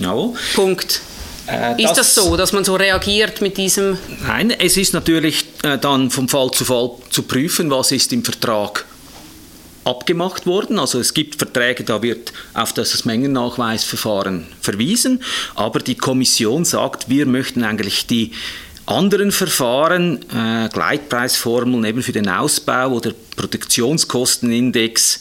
No. 0.00 0.36
Punkt. 0.54 1.00
Äh, 1.48 1.82
ist 1.82 1.94
das, 1.94 2.14
so, 2.14 2.36
dass 2.36 2.52
man 2.52 2.64
so 2.64 2.76
reagiert 2.76 3.40
mit 3.40 3.56
diesem? 3.56 3.98
Nein, 4.26 4.52
es 4.56 4.76
ist 4.76 4.94
natürlich 4.94 5.51
äh, 5.62 5.78
dann 5.78 6.10
vom 6.10 6.28
Fall 6.28 6.50
zu 6.50 6.64
Fall 6.64 6.90
zu 7.10 7.22
prüfen, 7.22 7.70
was 7.70 7.92
ist 7.92 8.12
im 8.12 8.24
Vertrag 8.24 8.84
abgemacht 9.84 10.46
worden. 10.46 10.78
Also 10.78 11.00
es 11.00 11.14
gibt 11.14 11.36
Verträge, 11.36 11.84
da 11.84 12.02
wird 12.02 12.32
auf 12.54 12.72
das 12.72 13.04
Mengennachweisverfahren 13.04 14.46
verwiesen, 14.60 15.22
aber 15.54 15.80
die 15.80 15.96
Kommission 15.96 16.64
sagt, 16.64 17.08
wir 17.08 17.26
möchten 17.26 17.64
eigentlich 17.64 18.06
die 18.06 18.32
anderen 18.86 19.32
Verfahren, 19.32 20.20
äh, 20.30 20.68
Gleitpreisformeln 20.68 21.84
eben 21.84 22.02
für 22.02 22.12
den 22.12 22.28
Ausbau 22.28 22.90
oder 22.90 23.12
Produktionskostenindex 23.36 25.20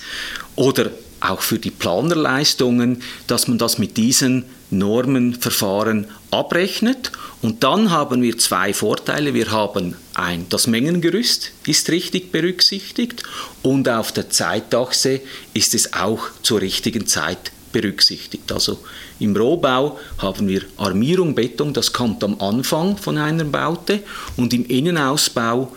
oder 0.56 0.90
auch 1.20 1.42
für 1.42 1.60
die 1.60 1.70
Planerleistungen, 1.70 3.04
dass 3.28 3.48
man 3.48 3.60
das 3.60 3.78
mit 3.78 3.98
diesen 3.98 4.46
Normenverfahren 4.72 6.08
abrechnet. 6.32 7.12
Und 7.42 7.64
dann 7.64 7.92
haben 7.92 8.22
wir 8.22 8.38
zwei 8.38 8.74
Vorteile. 8.74 9.34
Wir 9.34 9.52
haben 9.52 9.96
ein, 10.14 10.46
das 10.50 10.68
Mengengerüst 10.68 11.52
ist 11.66 11.90
richtig 11.90 12.32
berücksichtigt 12.32 13.24
und 13.62 13.88
auf 13.90 14.12
der 14.12 14.30
Zeitachse 14.30 15.22
ist 15.54 15.74
es 15.74 15.94
auch 15.94 16.30
zur 16.44 16.62
richtigen 16.62 17.08
Zeit 17.08 17.52
berücksichtigt. 17.72 18.52
Also 18.52 18.80
im 19.20 19.36
Rohbau 19.36 20.00
haben 20.18 20.48
wir 20.48 20.64
Armierung, 20.78 21.36
Beton, 21.36 21.74
das 21.74 21.94
kommt 21.94 22.24
am 22.24 22.40
Anfang 22.40 22.98
von 22.98 23.18
einer 23.18 23.46
Baute 23.46 24.04
und 24.38 24.54
im 24.54 24.66
Innenausbau 24.66 25.76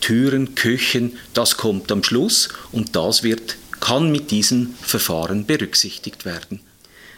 Türen, 0.00 0.54
Küchen, 0.54 1.16
das 1.34 1.56
kommt 1.56 1.90
am 1.90 2.02
Schluss 2.02 2.48
und 2.72 2.94
das 2.96 3.22
wird, 3.22 3.56
kann 3.80 4.10
mit 4.10 4.30
diesen 4.30 4.74
Verfahren 4.82 5.46
berücksichtigt 5.46 6.24
werden. 6.24 6.60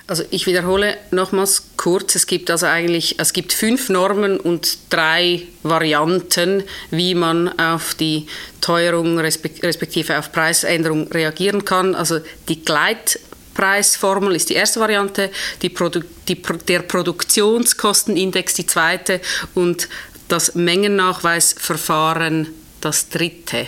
Also 0.08 0.24
ich 0.30 0.46
wiederhole 0.46 0.96
nochmals 1.10 1.64
kurz, 1.76 2.14
es 2.14 2.26
gibt 2.26 2.50
also 2.50 2.64
eigentlich, 2.64 3.16
es 3.18 3.34
gibt 3.34 3.52
fünf 3.52 3.90
Normen 3.90 4.40
und 4.40 4.78
drei 4.88 5.42
Varianten, 5.62 6.64
wie 6.90 7.14
man 7.14 7.58
auf 7.58 7.92
die 7.92 8.26
Teuerung 8.62 9.18
respektive 9.18 10.18
auf 10.18 10.32
Preisänderung 10.32 11.08
reagieren 11.08 11.66
kann. 11.66 11.94
Also 11.94 12.20
die 12.48 12.64
Gleitpreisformel 12.64 14.34
ist 14.34 14.48
die 14.48 14.54
erste 14.54 14.80
Variante, 14.80 15.30
die 15.60 15.68
Produ 15.68 16.00
die, 16.26 16.40
der 16.66 16.80
Produktionskostenindex 16.80 18.54
die 18.54 18.66
zweite 18.66 19.20
und 19.54 19.90
das 20.28 20.54
Mengennachweisverfahren 20.54 22.48
das 22.80 23.10
dritte. 23.10 23.66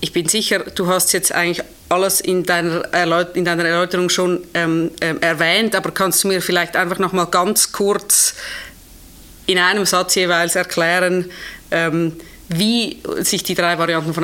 Ich 0.00 0.12
bin 0.12 0.28
sicher, 0.28 0.60
du 0.60 0.86
hast 0.86 1.12
jetzt 1.12 1.32
eigentlich 1.32 1.66
alles 1.90 2.20
in 2.20 2.44
deiner, 2.44 2.80
Erläut 2.92 3.36
in 3.36 3.44
deiner 3.44 3.64
Erläuterung 3.64 4.08
schon 4.08 4.46
ähm, 4.54 4.92
ähm, 5.00 5.20
erwähnt, 5.20 5.74
aber 5.74 5.90
kannst 5.90 6.24
du 6.24 6.28
mir 6.28 6.40
vielleicht 6.40 6.76
einfach 6.76 6.98
noch 6.98 7.12
mal 7.12 7.26
ganz 7.26 7.72
kurz 7.72 8.34
in 9.46 9.58
einem 9.58 9.84
Satz 9.84 10.14
jeweils 10.14 10.54
erklären, 10.54 11.28
ähm, 11.72 12.14
wie 12.48 13.02
sich 13.18 13.42
die 13.42 13.56
drei 13.56 13.76
Varianten 13.78 14.14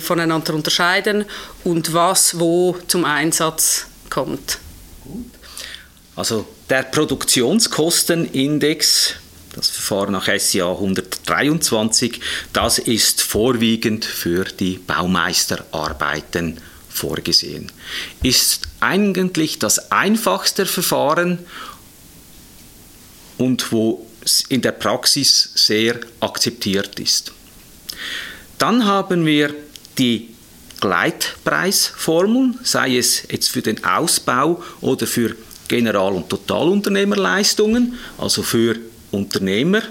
voneinander 0.00 0.54
unterscheiden 0.54 1.24
und 1.64 1.92
was 1.92 2.38
wo 2.38 2.76
zum 2.86 3.04
Einsatz 3.04 3.86
kommt? 4.08 4.58
Also 6.14 6.46
der 6.70 6.84
Produktionskostenindex 6.84 9.16
das 9.54 9.68
Verfahren 9.68 10.12
nach 10.12 10.30
SIA 10.34 10.70
123, 10.70 12.20
das 12.54 12.78
ist 12.78 13.20
vorwiegend 13.20 14.06
für 14.06 14.44
die 14.44 14.78
Baumeisterarbeiten 14.78 16.58
vorgesehen. 16.92 17.70
Ist 18.22 18.68
eigentlich 18.80 19.58
das 19.58 19.90
einfachste 19.90 20.66
Verfahren 20.66 21.38
und 23.38 23.72
wo 23.72 24.06
in 24.48 24.62
der 24.62 24.72
Praxis 24.72 25.50
sehr 25.54 25.98
akzeptiert 26.20 27.00
ist. 27.00 27.32
Dann 28.58 28.86
haben 28.86 29.26
wir 29.26 29.54
die 29.98 30.28
Gleitpreisformeln, 30.80 32.58
sei 32.62 32.96
es 32.96 33.22
jetzt 33.30 33.50
für 33.50 33.62
den 33.62 33.84
Ausbau 33.84 34.62
oder 34.80 35.06
für 35.06 35.36
General- 35.68 36.14
und 36.14 36.28
Totalunternehmerleistungen, 36.28 37.98
also 38.18 38.42
für 38.42 38.76
Unternehmer. 39.10 39.82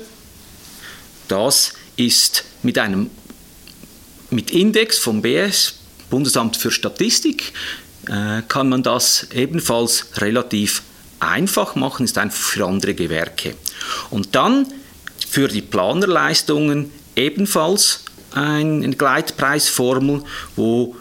Das 1.27 1.73
ist 1.95 2.43
mit 2.61 2.77
einem 2.77 3.09
mit 4.29 4.51
Index 4.51 4.97
vom 4.97 5.21
BS, 5.21 5.80
Bundesamt 6.11 6.57
für 6.57 6.69
Statistik, 6.69 7.53
äh, 8.07 8.43
kann 8.47 8.69
man 8.69 8.83
das 8.83 9.27
ebenfalls 9.33 10.05
relativ 10.17 10.83
einfach 11.19 11.75
machen, 11.75 12.05
ist 12.05 12.19
einfach 12.19 12.39
für 12.39 12.65
andere 12.67 12.93
Gewerke. 12.93 13.55
Und 14.11 14.35
dann 14.35 14.67
für 15.27 15.47
die 15.47 15.61
Planerleistungen 15.61 16.91
ebenfalls 17.15 18.03
eine 18.33 18.95
Gleitpreisformel, 18.95 20.23
wo 20.55 20.95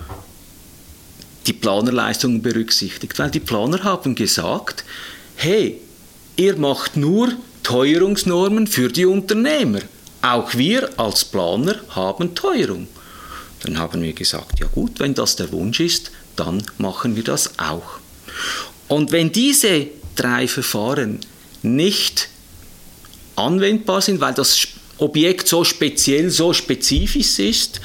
die 1.47 1.53
Planerleistungen 1.53 2.43
berücksichtigt, 2.43 3.19
weil 3.19 3.31
die 3.31 3.41
Planer 3.41 3.83
haben 3.85 4.15
gesagt, 4.15 4.85
hey, 5.37 5.81
ihr 6.37 6.57
macht 6.57 6.97
nur 6.97 7.33
Teuerungsnormen 7.63 8.67
für 8.67 8.89
die 8.89 9.07
Unternehmer. 9.07 9.81
Auch 10.23 10.55
wir 10.55 10.91
als 10.99 11.25
Planer 11.25 11.77
haben 11.91 12.35
Teuerung. 12.35 12.89
Dann 13.63 13.79
haben 13.79 14.03
wir 14.03 14.13
gesagt, 14.13 14.61
ja 14.61 14.67
gut, 14.67 15.01
wenn 15.01 15.15
das 15.15 15.37
der 15.37 15.53
Wunsch 15.53 15.81
ist, 15.81 16.11
dann 16.37 16.63
machen 16.79 17.17
wir 17.17 17.25
das 17.25 17.59
auch. 17.59 17.99
Und 18.89 19.13
wenn 19.13 19.33
diese 19.33 19.87
drei 20.17 20.49
Verfahren 20.49 21.21
nicht 21.63 22.29
anwendbar 23.37 24.01
sind, 24.01 24.21
weil 24.21 24.35
das 24.35 24.67
Objekt 24.99 25.49
so 25.49 25.65
speziell, 25.65 26.31
so 26.31 26.53
spezifisch 26.53 27.39
ist, 27.39 27.81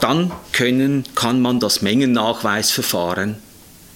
dann 0.00 0.32
können, 0.52 1.04
kann 1.14 1.40
man 1.40 1.60
das 1.60 1.82
Mengennachweisverfahren 1.82 3.36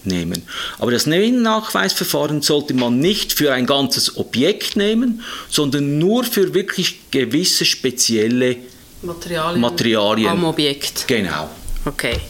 nehmen. 0.04 0.42
Aber 0.78 0.90
das 0.90 1.07
Mengennachweisverfahren 1.07 2.42
sollte 2.42 2.75
man 2.75 2.99
nicht 2.99 3.33
für 3.33 3.52
ein 3.52 3.66
ganzes 3.66 4.16
Objekt 4.16 4.76
nehmen, 4.76 5.23
sondern 5.50 5.99
nur 5.99 6.25
für 6.25 6.54
wirklich 6.54 7.11
gewisse 7.11 7.64
spezielle 7.64 8.57
Materialien, 9.02 9.61
Materialien. 9.61 10.28
am 10.28 10.45
Objekt. 10.45 11.07
Genau. 11.09 11.49
Okay. 11.85 12.21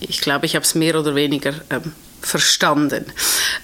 Ich 0.00 0.20
glaube, 0.20 0.46
ich 0.46 0.54
habe 0.54 0.64
es 0.64 0.74
mehr 0.74 0.98
oder 0.98 1.14
weniger 1.14 1.54
ähm, 1.70 1.92
verstanden. 2.20 3.06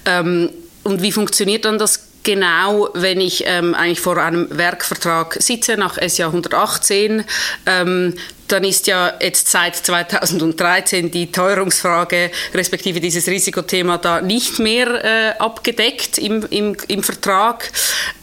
Ähm, 0.05 0.49
und 0.83 1.01
wie 1.01 1.11
funktioniert 1.11 1.65
dann 1.65 1.77
das 1.77 2.09
genau, 2.23 2.89
wenn 2.93 3.21
ich 3.21 3.43
ähm, 3.45 3.73
eigentlich 3.73 4.01
vor 4.01 4.17
einem 4.17 4.47
Werkvertrag 4.57 5.37
sitze 5.39 5.77
nach 5.77 5.97
SJ 5.97 6.23
118, 6.23 7.23
ähm, 7.65 8.13
dann 8.47 8.63
ist 8.63 8.87
ja 8.87 9.13
jetzt 9.21 9.47
seit 9.47 9.75
2013 9.75 11.11
die 11.11 11.31
Teuerungsfrage 11.31 12.31
respektive 12.53 12.99
dieses 12.99 13.27
Risikothema 13.27 13.97
da 13.97 14.21
nicht 14.21 14.59
mehr 14.59 15.03
äh, 15.03 15.37
abgedeckt 15.37 16.17
im, 16.17 16.45
im, 16.49 16.75
im 16.87 17.03
Vertrag. 17.03 17.71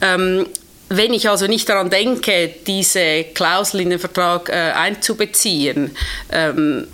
Ähm, 0.01 0.47
wenn 0.89 1.13
ich 1.13 1.29
also 1.29 1.47
nicht 1.47 1.69
daran 1.69 1.91
denke, 1.91 2.55
diese 2.67 3.25
Klausel 3.35 3.81
in 3.81 3.91
den 3.91 3.99
Vertrag 3.99 4.49
äh, 4.49 4.53
einzubeziehen, 4.53 5.97
ähm, 6.31 6.87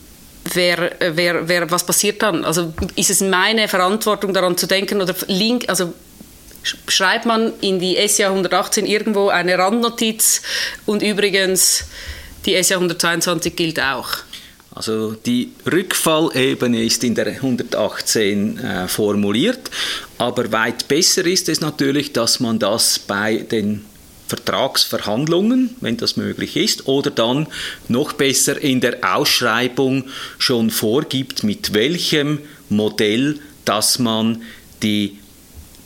wer, 0.54 0.92
wer, 0.98 1.48
wer, 1.48 1.70
was 1.70 1.84
passiert 1.84 2.22
dann? 2.22 2.44
Also 2.44 2.72
ist 2.96 3.10
es 3.10 3.20
meine 3.20 3.68
Verantwortung 3.68 4.32
daran 4.32 4.56
zu 4.56 4.66
denken 4.66 5.00
oder 5.00 5.14
link, 5.26 5.68
also 5.68 5.92
schreibt 6.86 7.26
man 7.26 7.52
in 7.60 7.80
die 7.80 7.96
SJ 7.96 8.24
118 8.24 8.86
irgendwo 8.86 9.28
eine 9.28 9.58
Randnotiz 9.58 10.42
und 10.86 11.02
übrigens 11.02 11.84
die 12.46 12.60
SJ 12.62 12.74
122 12.74 13.56
gilt 13.56 13.80
auch. 13.80 14.08
Also 14.74 15.12
die 15.12 15.52
Rückfallebene 15.70 16.82
ist 16.84 17.04
in 17.04 17.14
der 17.14 17.26
118 17.26 18.58
äh, 18.58 18.88
formuliert, 18.88 19.70
aber 20.18 20.50
weit 20.50 20.88
besser 20.88 21.26
ist 21.26 21.48
es 21.48 21.60
natürlich, 21.60 22.12
dass 22.12 22.40
man 22.40 22.58
das 22.58 22.98
bei 22.98 23.36
den 23.38 23.84
Vertragsverhandlungen, 24.28 25.76
wenn 25.82 25.98
das 25.98 26.16
möglich 26.16 26.56
ist, 26.56 26.88
oder 26.88 27.10
dann 27.10 27.48
noch 27.88 28.14
besser 28.14 28.58
in 28.62 28.80
der 28.80 29.16
Ausschreibung 29.16 30.04
schon 30.38 30.70
vorgibt, 30.70 31.44
mit 31.44 31.74
welchem 31.74 32.38
Modell, 32.70 33.40
dass 33.66 33.98
man 33.98 34.40
die 34.82 35.18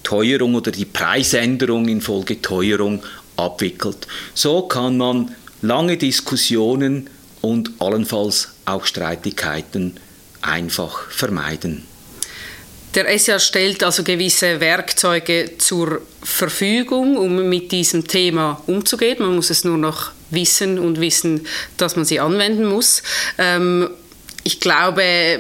Teuerung 0.04 0.54
oder 0.54 0.70
die 0.70 0.84
Preisänderung 0.84 1.88
infolge 1.88 2.40
Teuerung 2.40 3.02
abwickelt. 3.36 4.06
So 4.34 4.62
kann 4.62 4.96
man 4.96 5.34
lange 5.60 5.96
Diskussionen 5.96 7.10
und 7.46 7.70
allenfalls 7.78 8.48
auch 8.64 8.84
Streitigkeiten 8.84 9.94
einfach 10.42 11.08
vermeiden. 11.10 11.84
Der 12.94 13.08
ESA 13.12 13.38
stellt 13.38 13.84
also 13.84 14.02
gewisse 14.02 14.58
Werkzeuge 14.58 15.52
zur 15.58 16.00
Verfügung, 16.22 17.16
um 17.18 17.48
mit 17.48 17.70
diesem 17.70 18.08
Thema 18.08 18.62
umzugehen. 18.66 19.18
Man 19.20 19.36
muss 19.36 19.50
es 19.50 19.64
nur 19.64 19.78
noch 19.78 20.12
wissen 20.30 20.78
und 20.78 21.00
wissen, 21.00 21.46
dass 21.76 21.94
man 21.94 22.04
sie 22.04 22.18
anwenden 22.18 22.66
muss. 22.66 23.02
Ähm, 23.38 23.90
ich 24.42 24.60
glaube, 24.60 25.38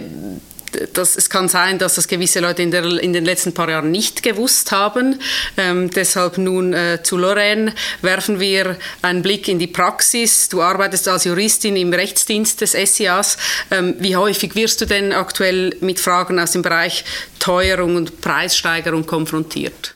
das, 0.92 1.16
es 1.16 1.30
kann 1.30 1.48
sein, 1.48 1.78
dass 1.78 1.94
das 1.94 2.08
gewisse 2.08 2.40
Leute 2.40 2.62
in, 2.62 2.70
der, 2.70 2.84
in 2.84 3.12
den 3.12 3.24
letzten 3.24 3.54
paar 3.54 3.68
Jahren 3.68 3.90
nicht 3.90 4.22
gewusst 4.22 4.72
haben. 4.72 5.20
Ähm, 5.56 5.90
deshalb 5.90 6.38
nun 6.38 6.72
äh, 6.72 7.02
zu 7.02 7.16
Lorraine 7.16 7.74
werfen 8.02 8.40
wir 8.40 8.76
einen 9.02 9.22
Blick 9.22 9.48
in 9.48 9.58
die 9.58 9.66
Praxis. 9.66 10.48
Du 10.48 10.62
arbeitest 10.62 11.08
als 11.08 11.24
Juristin 11.24 11.76
im 11.76 11.92
Rechtsdienst 11.92 12.60
des 12.60 12.72
SIAs. 12.72 13.36
Ähm, 13.70 13.96
wie 13.98 14.16
häufig 14.16 14.54
wirst 14.54 14.80
du 14.80 14.86
denn 14.86 15.12
aktuell 15.12 15.76
mit 15.80 16.00
Fragen 16.00 16.38
aus 16.38 16.52
dem 16.52 16.62
Bereich 16.62 17.04
Teuerung 17.38 17.96
und 17.96 18.20
Preissteigerung 18.20 19.06
konfrontiert? 19.06 19.94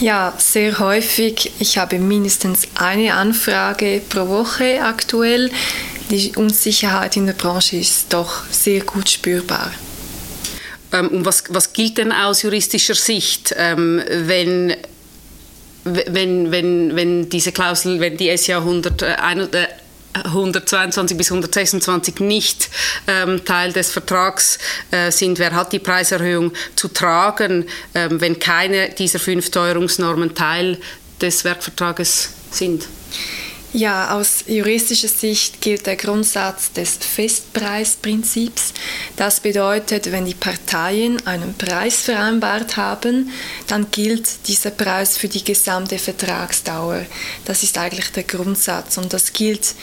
Ja, 0.00 0.32
sehr 0.38 0.78
häufig. 0.78 1.52
Ich 1.58 1.76
habe 1.76 1.98
mindestens 1.98 2.68
eine 2.76 3.14
Anfrage 3.14 4.00
pro 4.08 4.28
Woche 4.28 4.80
aktuell. 4.80 5.50
Die 6.10 6.32
Unsicherheit 6.36 7.16
in 7.16 7.26
der 7.26 7.32
Branche 7.32 7.76
ist 7.76 8.12
doch 8.12 8.44
sehr 8.50 8.82
gut 8.82 9.10
spürbar. 9.10 9.72
Ähm, 10.92 11.08
und 11.08 11.24
was, 11.24 11.44
was 11.48 11.72
gilt 11.72 11.98
denn 11.98 12.12
aus 12.12 12.42
juristischer 12.42 12.94
Sicht, 12.94 13.54
ähm, 13.56 14.02
wenn 14.08 14.74
wenn, 15.84 16.50
wenn, 16.50 16.96
wenn 16.96 17.28
diese 17.30 17.52
Klausel, 17.52 18.00
wenn 18.00 18.16
die 18.16 18.36
SJ 18.36 18.54
100, 18.54 19.02
äh, 19.02 19.16
122 20.24 21.16
bis 21.16 21.30
126 21.30 22.20
nicht 22.20 22.68
ähm, 23.06 23.44
Teil 23.44 23.72
des 23.72 23.90
Vertrags 23.90 24.58
äh, 24.90 25.10
sind, 25.10 25.38
wer 25.38 25.54
hat 25.54 25.72
die 25.72 25.78
Preiserhöhung 25.78 26.52
zu 26.74 26.88
tragen, 26.88 27.66
ähm, 27.94 28.20
wenn 28.20 28.38
keine 28.38 28.90
dieser 28.90 29.18
fünf 29.18 29.50
Teuerungsnormen 29.50 30.34
Teil 30.34 30.78
des 31.20 31.44
Werkvertrages 31.44 32.30
sind? 32.50 32.86
Ja, 33.74 34.16
aus 34.16 34.44
juristischer 34.46 35.08
Sicht 35.08 35.60
gilt 35.60 35.86
der 35.86 35.96
Grundsatz 35.96 36.72
des 36.72 36.96
Festpreisprinzips. 36.96 38.72
Das 39.16 39.40
bedeutet, 39.40 40.10
wenn 40.10 40.24
die 40.24 40.34
Parteien 40.34 41.24
einen 41.26 41.54
Preis 41.54 42.00
vereinbart 42.00 42.78
haben, 42.78 43.30
dann 43.66 43.90
gilt 43.90 44.48
dieser 44.48 44.70
Preis 44.70 45.18
für 45.18 45.28
die 45.28 45.44
gesamte 45.44 45.98
Vertragsdauer. 45.98 47.04
Das 47.44 47.62
ist 47.62 47.76
eigentlich 47.76 48.10
der 48.12 48.22
Grundsatz 48.22 48.96
und 48.96 49.12
das 49.12 49.34
gilt 49.34 49.74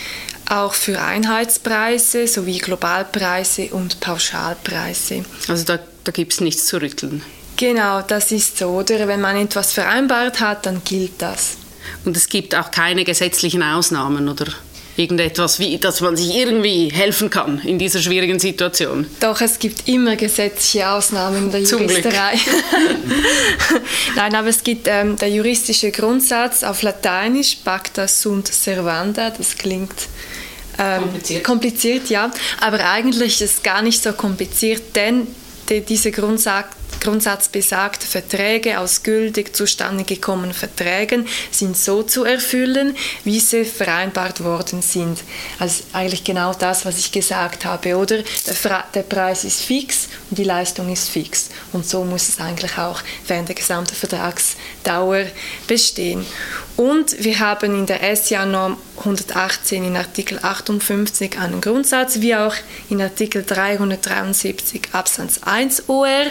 auch 0.49 0.73
für 0.73 0.99
Einheitspreise 0.99 2.27
sowie 2.27 2.57
Globalpreise 2.57 3.69
und 3.71 3.99
Pauschalpreise. 3.99 5.25
Also 5.47 5.63
da, 5.63 5.79
da 6.03 6.11
gibt 6.11 6.33
es 6.33 6.41
nichts 6.41 6.65
zu 6.65 6.81
rütteln. 6.81 7.21
Genau, 7.57 8.01
das 8.01 8.31
ist 8.31 8.57
so. 8.57 8.67
Oder 8.67 9.07
wenn 9.07 9.21
man 9.21 9.37
etwas 9.37 9.73
vereinbart 9.73 10.39
hat, 10.39 10.65
dann 10.65 10.83
gilt 10.83 11.21
das. 11.21 11.57
Und 12.05 12.15
es 12.17 12.29
gibt 12.29 12.55
auch 12.55 12.71
keine 12.71 13.03
gesetzlichen 13.03 13.63
Ausnahmen 13.63 14.29
oder 14.29 14.47
irgendetwas, 14.97 15.59
wie, 15.59 15.77
dass 15.77 16.01
man 16.01 16.15
sich 16.15 16.35
irgendwie 16.35 16.89
helfen 16.89 17.29
kann 17.29 17.59
in 17.59 17.77
dieser 17.77 17.99
schwierigen 17.99 18.39
Situation. 18.39 19.05
Doch, 19.19 19.41
es 19.41 19.59
gibt 19.59 19.87
immer 19.87 20.15
gesetzliche 20.15 20.89
Ausnahmen 20.89 21.45
in 21.45 21.51
der 21.51 21.63
Zum 21.65 21.81
Juristerei. 21.81 22.35
Nein, 24.15 24.35
aber 24.35 24.47
es 24.47 24.63
gibt 24.63 24.87
ähm, 24.87 25.17
der 25.17 25.29
juristische 25.29 25.91
Grundsatz 25.91 26.63
auf 26.63 26.81
Lateinisch, 26.81 27.57
pacta 27.63 28.07
sunt 28.07 28.47
servanda, 28.47 29.31
das 29.31 29.57
klingt 29.57 29.93
ähm, 30.77 31.01
kompliziert. 31.01 31.43
kompliziert, 31.43 32.09
ja, 32.09 32.31
aber 32.61 32.79
eigentlich 32.89 33.41
ist 33.41 33.57
es 33.57 33.63
gar 33.63 33.81
nicht 33.81 34.01
so 34.01 34.13
kompliziert, 34.13 34.95
denn 34.95 35.27
die, 35.69 35.81
dieser 35.81 36.11
Grundsatz 36.11 36.67
Grundsatz 36.99 37.47
besagt, 37.47 38.03
Verträge 38.03 38.79
aus 38.79 39.03
gültig 39.03 39.55
zustande 39.55 40.03
gekommenen 40.03 40.53
Verträgen 40.53 41.27
sind 41.51 41.77
so 41.77 42.03
zu 42.03 42.23
erfüllen, 42.23 42.95
wie 43.23 43.39
sie 43.39 43.65
vereinbart 43.65 44.43
worden 44.43 44.81
sind. 44.81 45.23
Also 45.59 45.83
eigentlich 45.93 46.23
genau 46.23 46.53
das, 46.53 46.85
was 46.85 46.97
ich 46.97 47.11
gesagt 47.11 47.65
habe, 47.65 47.97
oder? 47.97 48.17
Der, 48.17 48.83
der 48.93 49.03
Preis 49.03 49.43
ist 49.43 49.61
fix 49.61 50.07
und 50.29 50.39
die 50.39 50.43
Leistung 50.43 50.91
ist 50.91 51.09
fix. 51.09 51.49
Und 51.73 51.85
so 51.87 52.03
muss 52.03 52.29
es 52.29 52.39
eigentlich 52.39 52.77
auch 52.77 53.01
während 53.27 53.49
der 53.49 53.55
gesamten 53.55 53.95
Vertragsdauer 53.95 55.25
bestehen. 55.67 56.25
Und 56.77 57.23
wir 57.23 57.39
haben 57.39 57.73
in 57.73 57.85
der 57.85 58.15
SJA-Norm 58.15 58.77
118 58.97 59.83
in 59.83 59.95
Artikel 59.95 60.39
58 60.41 61.39
einen 61.39 61.61
Grundsatz, 61.61 62.19
wie 62.19 62.35
auch 62.35 62.55
in 62.89 63.01
Artikel 63.01 63.43
373 63.43 64.89
Absatz 64.91 65.39
1 65.43 65.87
OR 65.87 66.25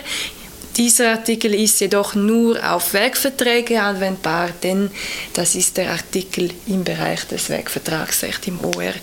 Dieser 0.77 1.13
Artikel 1.13 1.55
ist 1.55 1.81
jedoch 1.81 2.15
nur 2.15 2.59
auf 2.69 2.95
Werkverträge 2.95 3.81
anwendbar, 3.81 4.51
denn 4.63 4.91
das 5.35 5.55
ist 5.55 5.77
der 5.77 5.93
Artikel 5.93 6.51
im 6.67 6.83
Bereich 6.83 7.25
des 7.29 7.49
Werkvertragsrechts 7.49 8.49
im 8.49 8.59
OR. 8.65 8.95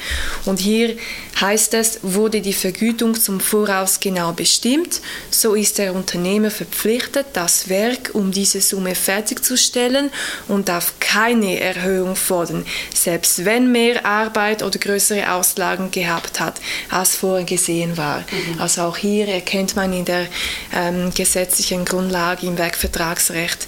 Und 0.46 0.60
hier 0.60 0.98
heißt 1.40 1.74
es, 1.76 2.00
wurde 2.02 2.42
die 2.42 2.54
Vergütung 2.54 3.16
zum 3.16 3.40
Voraus 3.40 4.00
genau 4.00 4.34
bestimmt, 4.34 5.00
so 5.30 5.54
ist 5.56 5.78
der 5.78 5.94
Unternehmer 5.94 6.52
verpflichtet, 6.52 7.28
das 7.34 7.70
Werk 7.70 8.12
um 8.14 8.32
diese 8.32 8.60
Summe 8.60 8.94
fertigzustellen 8.94 10.10
und 10.50 10.68
darf 10.68 10.96
keine 11.00 11.60
Erhöhung 11.60 12.18
fordern, 12.18 12.66
selbst 12.94 13.46
wenn 13.46 13.72
mehr 13.72 14.06
Arbeit 14.06 14.62
oder 14.62 14.78
größere 14.78 15.32
Auslagen 15.32 15.90
gehabt 15.90 16.40
hat, 16.42 16.60
als 16.90 17.16
vorgesehen 17.16 17.96
war. 17.96 18.20
Mhm. 18.20 18.60
Also 18.60 18.82
auch 18.82 18.98
hier 18.98 19.28
erkennt 19.28 19.78
man 19.78 19.94
in 19.94 20.04
der 20.04 20.28
ähm, 20.74 21.14
Gesetz 21.14 21.61
gesetzlichen 21.61 21.61
Grundlage 21.86 22.48
im 22.48 22.58
Werkvertragsrecht, 22.58 23.68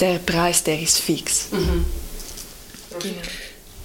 der 0.00 0.18
Preis, 0.18 0.62
der 0.64 0.80
ist 0.80 0.98
fix. 0.98 1.48
Mhm. 1.52 1.84
Genau. 3.00 3.14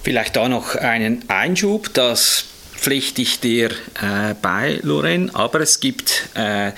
Vielleicht 0.03 0.36
da 0.36 0.49
noch 0.49 0.75
einen 0.75 1.29
Einschub, 1.29 1.93
das 1.93 2.45
pflichte 2.75 3.21
ich 3.21 3.39
dir 3.39 3.69
äh, 4.01 4.34
bei, 4.41 4.79
Loren, 4.81 5.34
aber 5.36 5.62
es 5.62 5.79
gibt 5.79 6.29
äh, 6.34 6.71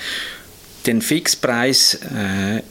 den 0.86 1.00
Fixpreis, 1.00 1.94
äh, 1.94 2.62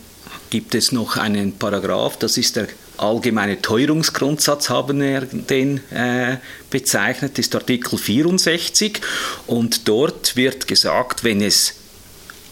gibt 0.51 0.75
es 0.75 0.91
noch 0.91 1.17
einen 1.17 1.57
Paragraph, 1.57 2.17
das 2.17 2.37
ist 2.37 2.55
der 2.55 2.67
allgemeine 2.97 3.61
Teuerungsgrundsatz 3.61 4.69
haben 4.69 5.01
wir 5.01 5.21
den 5.21 5.81
äh, 5.91 6.37
bezeichnet, 6.69 7.39
ist 7.39 7.55
Artikel 7.55 7.97
64 7.97 9.01
und 9.47 9.87
dort 9.87 10.35
wird 10.35 10.67
gesagt, 10.67 11.23
wenn 11.23 11.41
es 11.41 11.73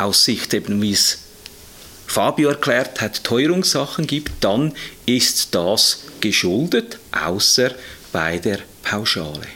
aus 0.02 0.26
Sicht 0.26 0.54
eben, 0.54 0.82
wie 0.82 0.92
es 0.92 1.20
Fabio 2.08 2.50
erklärt 2.50 3.00
hat, 3.00 3.24
Teuerungssachen 3.24 4.06
gibt, 4.06 4.32
dann 4.44 4.74
ist 5.06 5.56
das 5.56 6.04
geschuldet, 6.20 7.00
außer 7.12 7.72
bei 8.12 8.38
der 8.38 8.60
Pauschale. 8.84 9.48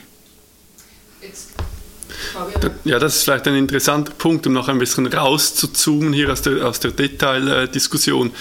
Ja, 2.85 2.99
das 2.99 3.17
ist 3.17 3.23
vielleicht 3.23 3.47
ein 3.47 3.55
interessanter 3.55 4.13
Punkt, 4.13 4.47
um 4.47 4.53
noch 4.53 4.67
ein 4.67 4.79
bisschen 4.79 5.05
rauszuzoomen 5.07 6.13
hier 6.13 6.31
aus 6.31 6.41
der, 6.41 6.65
aus 6.65 6.79
der 6.79 6.91
Detaildiskussion 6.91 8.31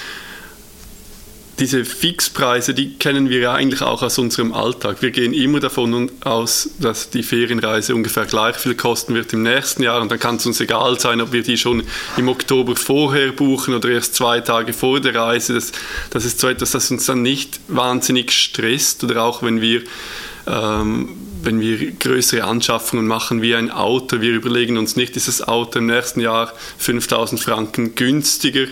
diese 1.58 1.84
Fixpreise, 1.84 2.74
die 2.74 2.94
kennen 2.94 3.28
wir 3.28 3.38
ja 3.38 3.52
eigentlich 3.54 3.82
auch 3.82 4.02
aus 4.02 4.18
unserem 4.18 4.52
Alltag. 4.52 5.02
Wir 5.02 5.10
gehen 5.10 5.32
immer 5.32 5.60
davon 5.60 6.10
aus, 6.22 6.70
dass 6.78 7.10
die 7.10 7.22
Ferienreise 7.22 7.94
ungefähr 7.94 8.26
gleich 8.26 8.56
viel 8.56 8.74
kosten 8.74 9.14
wird 9.14 9.32
im 9.32 9.42
nächsten 9.42 9.82
Jahr 9.82 10.00
und 10.00 10.10
dann 10.10 10.18
kann 10.18 10.36
es 10.36 10.46
uns 10.46 10.60
egal 10.60 10.98
sein, 10.98 11.20
ob 11.20 11.32
wir 11.32 11.42
die 11.42 11.56
schon 11.56 11.84
im 12.16 12.28
Oktober 12.28 12.74
vorher 12.74 13.32
buchen 13.32 13.74
oder 13.74 13.90
erst 13.90 14.16
zwei 14.16 14.40
Tage 14.40 14.72
vor 14.72 15.00
der 15.00 15.14
Reise. 15.14 15.54
Das, 15.54 15.72
das 16.10 16.24
ist 16.24 16.40
so 16.40 16.48
etwas, 16.48 16.72
das 16.72 16.90
uns 16.90 17.06
dann 17.06 17.22
nicht 17.22 17.60
wahnsinnig 17.68 18.32
stresst 18.32 19.04
oder 19.04 19.22
auch 19.22 19.42
wenn 19.42 19.60
wir 19.60 19.82
ähm, 20.46 21.16
wenn 21.44 21.61
wir 21.61 21.92
größere 21.92 22.44
Anschaffungen 22.44 23.07
machen 23.07 23.42
wie 23.42 23.54
ein 23.54 23.70
Auto, 23.70 24.20
wir 24.20 24.33
überlegen 24.33 24.78
uns 24.78 24.96
nicht, 24.96 25.16
ist 25.16 25.28
das 25.28 25.46
Auto 25.46 25.78
im 25.78 25.87
nächsten 25.87 26.20
Jahr 26.20 26.52
5000 26.78 27.40
Franken 27.40 27.94
günstiger, 27.94 28.66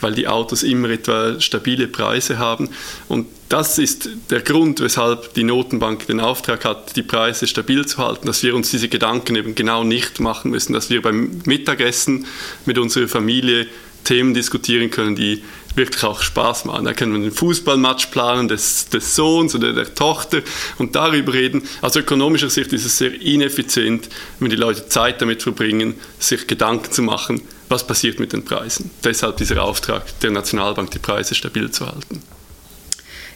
weil 0.00 0.14
die 0.14 0.28
Autos 0.28 0.62
immer 0.62 0.90
etwa 0.90 1.40
stabile 1.40 1.88
Preise 1.88 2.38
haben. 2.38 2.70
Und 3.08 3.26
das 3.48 3.78
ist 3.78 4.08
der 4.30 4.40
Grund, 4.40 4.80
weshalb 4.80 5.34
die 5.34 5.44
Notenbank 5.44 6.06
den 6.06 6.20
Auftrag 6.20 6.64
hat, 6.64 6.96
die 6.96 7.02
Preise 7.02 7.46
stabil 7.46 7.86
zu 7.86 7.98
halten, 7.98 8.26
dass 8.26 8.42
wir 8.42 8.54
uns 8.54 8.70
diese 8.70 8.88
Gedanken 8.88 9.36
eben 9.36 9.54
genau 9.54 9.84
nicht 9.84 10.18
machen 10.20 10.50
müssen, 10.50 10.72
dass 10.72 10.90
wir 10.90 11.02
beim 11.02 11.42
Mittagessen 11.44 12.26
mit 12.64 12.78
unserer 12.78 13.06
Familie 13.06 13.66
Themen 14.04 14.34
diskutieren 14.34 14.90
können, 14.90 15.16
die 15.16 15.42
wirklich 15.74 16.04
auch 16.04 16.22
Spaß 16.22 16.66
machen. 16.66 16.84
Da 16.84 16.92
können 16.92 17.12
wir 17.12 17.20
den 17.20 17.32
Fußballmatch 17.32 18.06
planen 18.06 18.48
des, 18.48 18.88
des 18.88 19.16
Sohns 19.16 19.54
oder 19.54 19.72
der 19.72 19.94
Tochter 19.94 20.42
und 20.78 20.94
darüber 20.94 21.32
reden. 21.32 21.62
Aus 21.80 21.96
ökonomischer 21.96 22.50
Sicht 22.50 22.72
ist 22.72 22.84
es 22.84 22.98
sehr 22.98 23.20
ineffizient, 23.20 24.08
wenn 24.38 24.50
die 24.50 24.56
Leute 24.56 24.88
Zeit 24.88 25.20
damit 25.20 25.42
verbringen, 25.42 25.94
sich 26.18 26.46
Gedanken 26.46 26.92
zu 26.92 27.02
machen, 27.02 27.42
was 27.68 27.86
passiert 27.86 28.20
mit 28.20 28.32
den 28.32 28.44
Preisen. 28.44 28.90
Deshalb 29.02 29.36
dieser 29.38 29.64
Auftrag 29.64 30.18
der 30.20 30.30
Nationalbank, 30.30 30.90
die 30.90 30.98
Preise 30.98 31.34
stabil 31.34 31.70
zu 31.70 31.86
halten. 31.86 32.22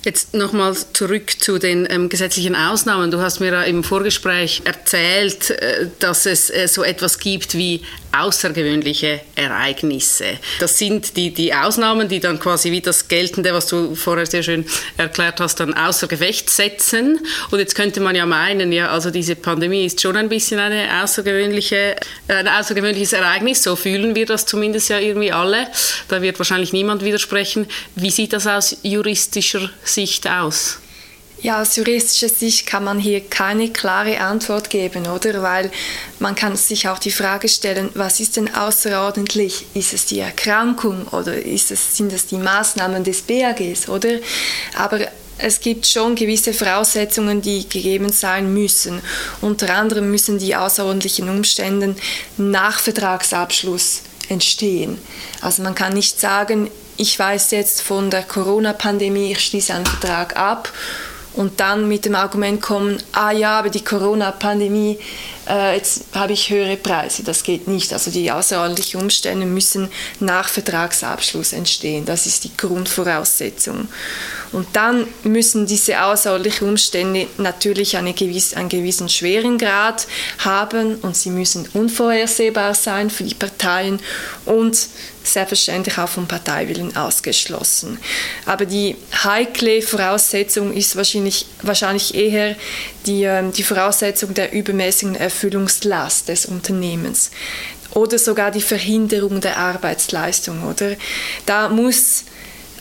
Jetzt 0.08 0.32
nochmal 0.32 0.74
zurück 0.94 1.38
zu 1.38 1.58
den 1.58 1.86
ähm, 1.90 2.08
gesetzlichen 2.08 2.56
Ausnahmen. 2.56 3.10
Du 3.10 3.20
hast 3.20 3.40
mir 3.40 3.52
ja 3.52 3.62
im 3.64 3.84
Vorgespräch 3.84 4.62
erzählt, 4.64 5.50
äh, 5.50 5.88
dass 5.98 6.24
es 6.24 6.48
äh, 6.48 6.66
so 6.66 6.82
etwas 6.82 7.18
gibt 7.18 7.54
wie 7.54 7.82
außergewöhnliche 8.10 9.20
Ereignisse. 9.34 10.38
Das 10.60 10.78
sind 10.78 11.14
die, 11.18 11.30
die 11.30 11.52
Ausnahmen, 11.52 12.08
die 12.08 12.20
dann 12.20 12.40
quasi 12.40 12.72
wie 12.72 12.80
das 12.80 13.06
Geltende, 13.06 13.52
was 13.52 13.66
du 13.66 13.94
vorher 13.94 14.24
sehr 14.24 14.42
schön 14.42 14.64
erklärt 14.96 15.40
hast, 15.40 15.60
dann 15.60 15.74
außer 15.74 16.06
Gefecht 16.08 16.48
setzen. 16.48 17.20
Und 17.50 17.58
jetzt 17.58 17.74
könnte 17.74 18.00
man 18.00 18.16
ja 18.16 18.24
meinen, 18.24 18.72
ja, 18.72 18.88
also 18.88 19.10
diese 19.10 19.36
Pandemie 19.36 19.84
ist 19.84 20.00
schon 20.00 20.16
ein 20.16 20.30
bisschen 20.30 20.58
eine 20.58 21.02
außergewöhnliche, 21.02 21.96
ein 22.28 22.48
außergewöhnliches 22.48 23.12
Ereignis. 23.12 23.62
So 23.62 23.76
fühlen 23.76 24.14
wir 24.14 24.24
das 24.24 24.46
zumindest 24.46 24.88
ja 24.88 24.98
irgendwie 24.98 25.32
alle. 25.32 25.66
Da 26.08 26.22
wird 26.22 26.38
wahrscheinlich 26.38 26.72
niemand 26.72 27.04
widersprechen. 27.04 27.66
Wie 27.94 28.10
sieht 28.10 28.32
das 28.32 28.46
aus 28.46 28.78
juristischer 28.82 29.70
Sicht 29.84 29.97
aus? 30.28 30.78
Ja, 31.40 31.62
aus 31.62 31.76
juristischer 31.76 32.28
Sicht 32.28 32.66
kann 32.66 32.82
man 32.82 32.98
hier 32.98 33.20
keine 33.20 33.70
klare 33.70 34.20
Antwort 34.20 34.70
geben, 34.70 35.06
oder? 35.06 35.42
Weil 35.42 35.70
man 36.18 36.34
kann 36.34 36.56
sich 36.56 36.88
auch 36.88 36.98
die 36.98 37.12
Frage 37.12 37.48
stellen, 37.48 37.90
was 37.94 38.18
ist 38.18 38.36
denn 38.36 38.52
außerordentlich? 38.52 39.66
Ist 39.74 39.92
es 39.92 40.06
die 40.06 40.18
Erkrankung 40.18 41.06
oder 41.08 41.34
ist 41.34 41.70
es, 41.70 41.96
sind 41.96 42.12
es 42.12 42.26
die 42.26 42.38
Maßnahmen 42.38 43.04
des 43.04 43.22
BAGs, 43.22 43.88
oder? 43.88 44.18
Aber 44.76 45.00
es 45.38 45.60
gibt 45.60 45.86
schon 45.86 46.16
gewisse 46.16 46.52
Voraussetzungen, 46.52 47.40
die 47.40 47.68
gegeben 47.68 48.10
sein 48.10 48.52
müssen. 48.52 49.00
Unter 49.40 49.72
anderem 49.74 50.10
müssen 50.10 50.38
die 50.38 50.56
außerordentlichen 50.56 51.28
Umstände 51.28 51.94
nach 52.36 52.80
Vertragsabschluss 52.80 54.02
entstehen. 54.28 54.98
Also 55.40 55.62
man 55.62 55.76
kann 55.76 55.92
nicht 55.92 56.18
sagen, 56.18 56.68
ich 56.98 57.18
weiß 57.18 57.52
jetzt 57.52 57.80
von 57.80 58.10
der 58.10 58.24
Corona-Pandemie, 58.24 59.32
ich 59.32 59.40
schließe 59.40 59.72
einen 59.72 59.86
Vertrag 59.86 60.36
ab. 60.36 60.70
Und 61.34 61.60
dann 61.60 61.86
mit 61.86 62.04
dem 62.04 62.16
Argument 62.16 62.60
kommen, 62.60 63.00
ah 63.12 63.30
ja, 63.30 63.60
aber 63.60 63.70
die 63.70 63.84
Corona-Pandemie, 63.84 64.98
äh, 65.48 65.76
jetzt 65.76 66.04
habe 66.14 66.32
ich 66.32 66.50
höhere 66.50 66.76
Preise. 66.76 67.22
Das 67.22 67.42
geht 67.42 67.68
nicht. 67.68 67.92
Also 67.92 68.10
die 68.10 68.30
außerordentlichen 68.30 69.00
Umstände 69.00 69.46
müssen 69.46 69.88
nach 70.20 70.48
Vertragsabschluss 70.48 71.52
entstehen. 71.52 72.04
Das 72.04 72.26
ist 72.26 72.44
die 72.44 72.56
Grundvoraussetzung. 72.56 73.88
Und 74.52 74.66
dann 74.72 75.06
müssen 75.24 75.66
diese 75.66 76.02
außerordentlichen 76.02 76.68
Umstände 76.68 77.26
natürlich 77.36 77.96
eine 77.96 78.14
gewisse, 78.14 78.56
einen 78.56 78.68
gewissen 78.68 79.08
Schwerengrad 79.08 80.06
haben 80.38 80.96
und 80.96 81.16
sie 81.16 81.30
müssen 81.30 81.68
unvorhersehbar 81.74 82.74
sein 82.74 83.10
für 83.10 83.24
die 83.24 83.34
Parteien 83.34 84.00
und 84.46 84.78
selbstverständlich 85.22 85.98
auch 85.98 86.08
vom 86.08 86.26
Parteiwillen 86.26 86.96
ausgeschlossen. 86.96 87.98
Aber 88.46 88.64
die 88.64 88.96
heikle 89.22 89.82
Voraussetzung 89.82 90.72
ist 90.72 90.96
wahrscheinlich, 90.96 91.46
wahrscheinlich 91.62 92.14
eher 92.14 92.56
die, 93.06 93.24
ähm, 93.24 93.52
die 93.52 93.62
Voraussetzung 93.62 94.34
der 94.34 94.52
übermäßigen 94.52 95.16
Erfüllungslast 95.38 96.28
des 96.28 96.46
Unternehmens 96.46 97.30
oder 97.94 98.18
sogar 98.18 98.50
die 98.50 98.60
Verhinderung 98.60 99.40
der 99.40 99.56
Arbeitsleistung. 99.56 100.64
Oder? 100.64 100.96
Da 101.46 101.68
muss 101.68 102.24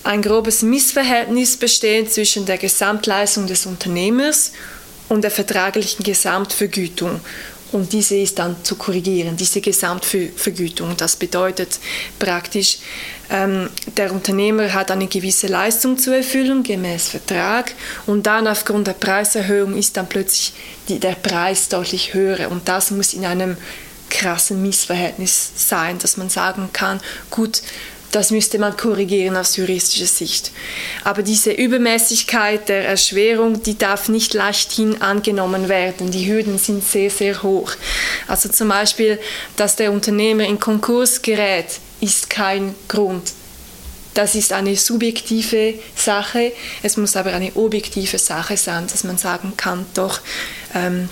ein 0.03 0.23
grobes 0.23 0.63
Missverhältnis 0.63 1.57
bestehen 1.57 2.09
zwischen 2.09 2.47
der 2.47 2.57
Gesamtleistung 2.57 3.45
des 3.45 3.67
Unternehmers 3.67 4.53
und 5.07 5.21
der 5.23 5.31
vertraglichen 5.31 6.03
Gesamtvergütung. 6.03 7.21
Und 7.71 7.91
diese 7.91 8.15
ist 8.15 8.39
dann 8.39 8.55
zu 8.63 8.75
korrigieren, 8.75 9.35
diese 9.35 9.61
Gesamtvergütung. 9.61 10.95
Das 10.95 11.15
bedeutet 11.15 11.79
praktisch, 12.17 12.79
ähm, 13.29 13.69
der 13.97 14.13
Unternehmer 14.13 14.73
hat 14.73 14.89
eine 14.89 15.07
gewisse 15.07 15.47
Leistung 15.47 15.97
zu 15.97 16.15
erfüllen, 16.15 16.63
gemäß 16.63 17.09
Vertrag, 17.09 17.73
und 18.05 18.25
dann 18.25 18.47
aufgrund 18.47 18.87
der 18.87 18.93
Preiserhöhung 18.93 19.75
ist 19.75 19.97
dann 19.97 20.07
plötzlich 20.07 20.53
die, 20.87 20.99
der 20.99 21.15
Preis 21.15 21.67
deutlich 21.67 22.13
höher. 22.13 22.49
Und 22.49 22.69
das 22.69 22.91
muss 22.91 23.13
in 23.13 23.25
einem 23.25 23.57
krassen 24.09 24.61
Missverhältnis 24.61 25.51
sein, 25.55 25.99
dass 25.99 26.15
man 26.15 26.29
sagen 26.29 26.69
kann, 26.71 27.01
gut, 27.29 27.61
das 28.11 28.31
müsste 28.31 28.57
man 28.57 28.77
korrigieren 28.77 29.35
aus 29.35 29.57
juristischer 29.57 30.05
Sicht. 30.05 30.51
Aber 31.03 31.23
diese 31.23 31.51
Übermäßigkeit 31.51 32.69
der 32.69 32.87
Erschwerung, 32.87 33.61
die 33.63 33.77
darf 33.77 34.07
nicht 34.09 34.33
leichthin 34.33 35.01
angenommen 35.01 35.67
werden. 35.67 36.11
Die 36.11 36.27
Hürden 36.27 36.57
sind 36.57 36.83
sehr, 36.83 37.09
sehr 37.09 37.43
hoch. 37.43 37.71
Also 38.27 38.49
zum 38.49 38.69
Beispiel, 38.69 39.19
dass 39.55 39.75
der 39.75 39.91
Unternehmer 39.91 40.45
in 40.45 40.59
Konkurs 40.59 41.21
gerät, 41.21 41.79
ist 41.99 42.29
kein 42.29 42.75
Grund. 42.87 43.33
Das 44.13 44.33
ist 44.33 44.51
eine 44.51 44.75
subjektive 44.75 45.75
Sache. 45.95 46.51
Es 46.81 46.97
muss 46.97 47.15
aber 47.15 47.33
eine 47.33 47.55
objektive 47.55 48.17
Sache 48.17 48.57
sein, 48.57 48.87
dass 48.87 49.03
man 49.03 49.17
sagen 49.17 49.53
kann, 49.57 49.85
doch, 49.93 50.21
ähm, 50.73 51.09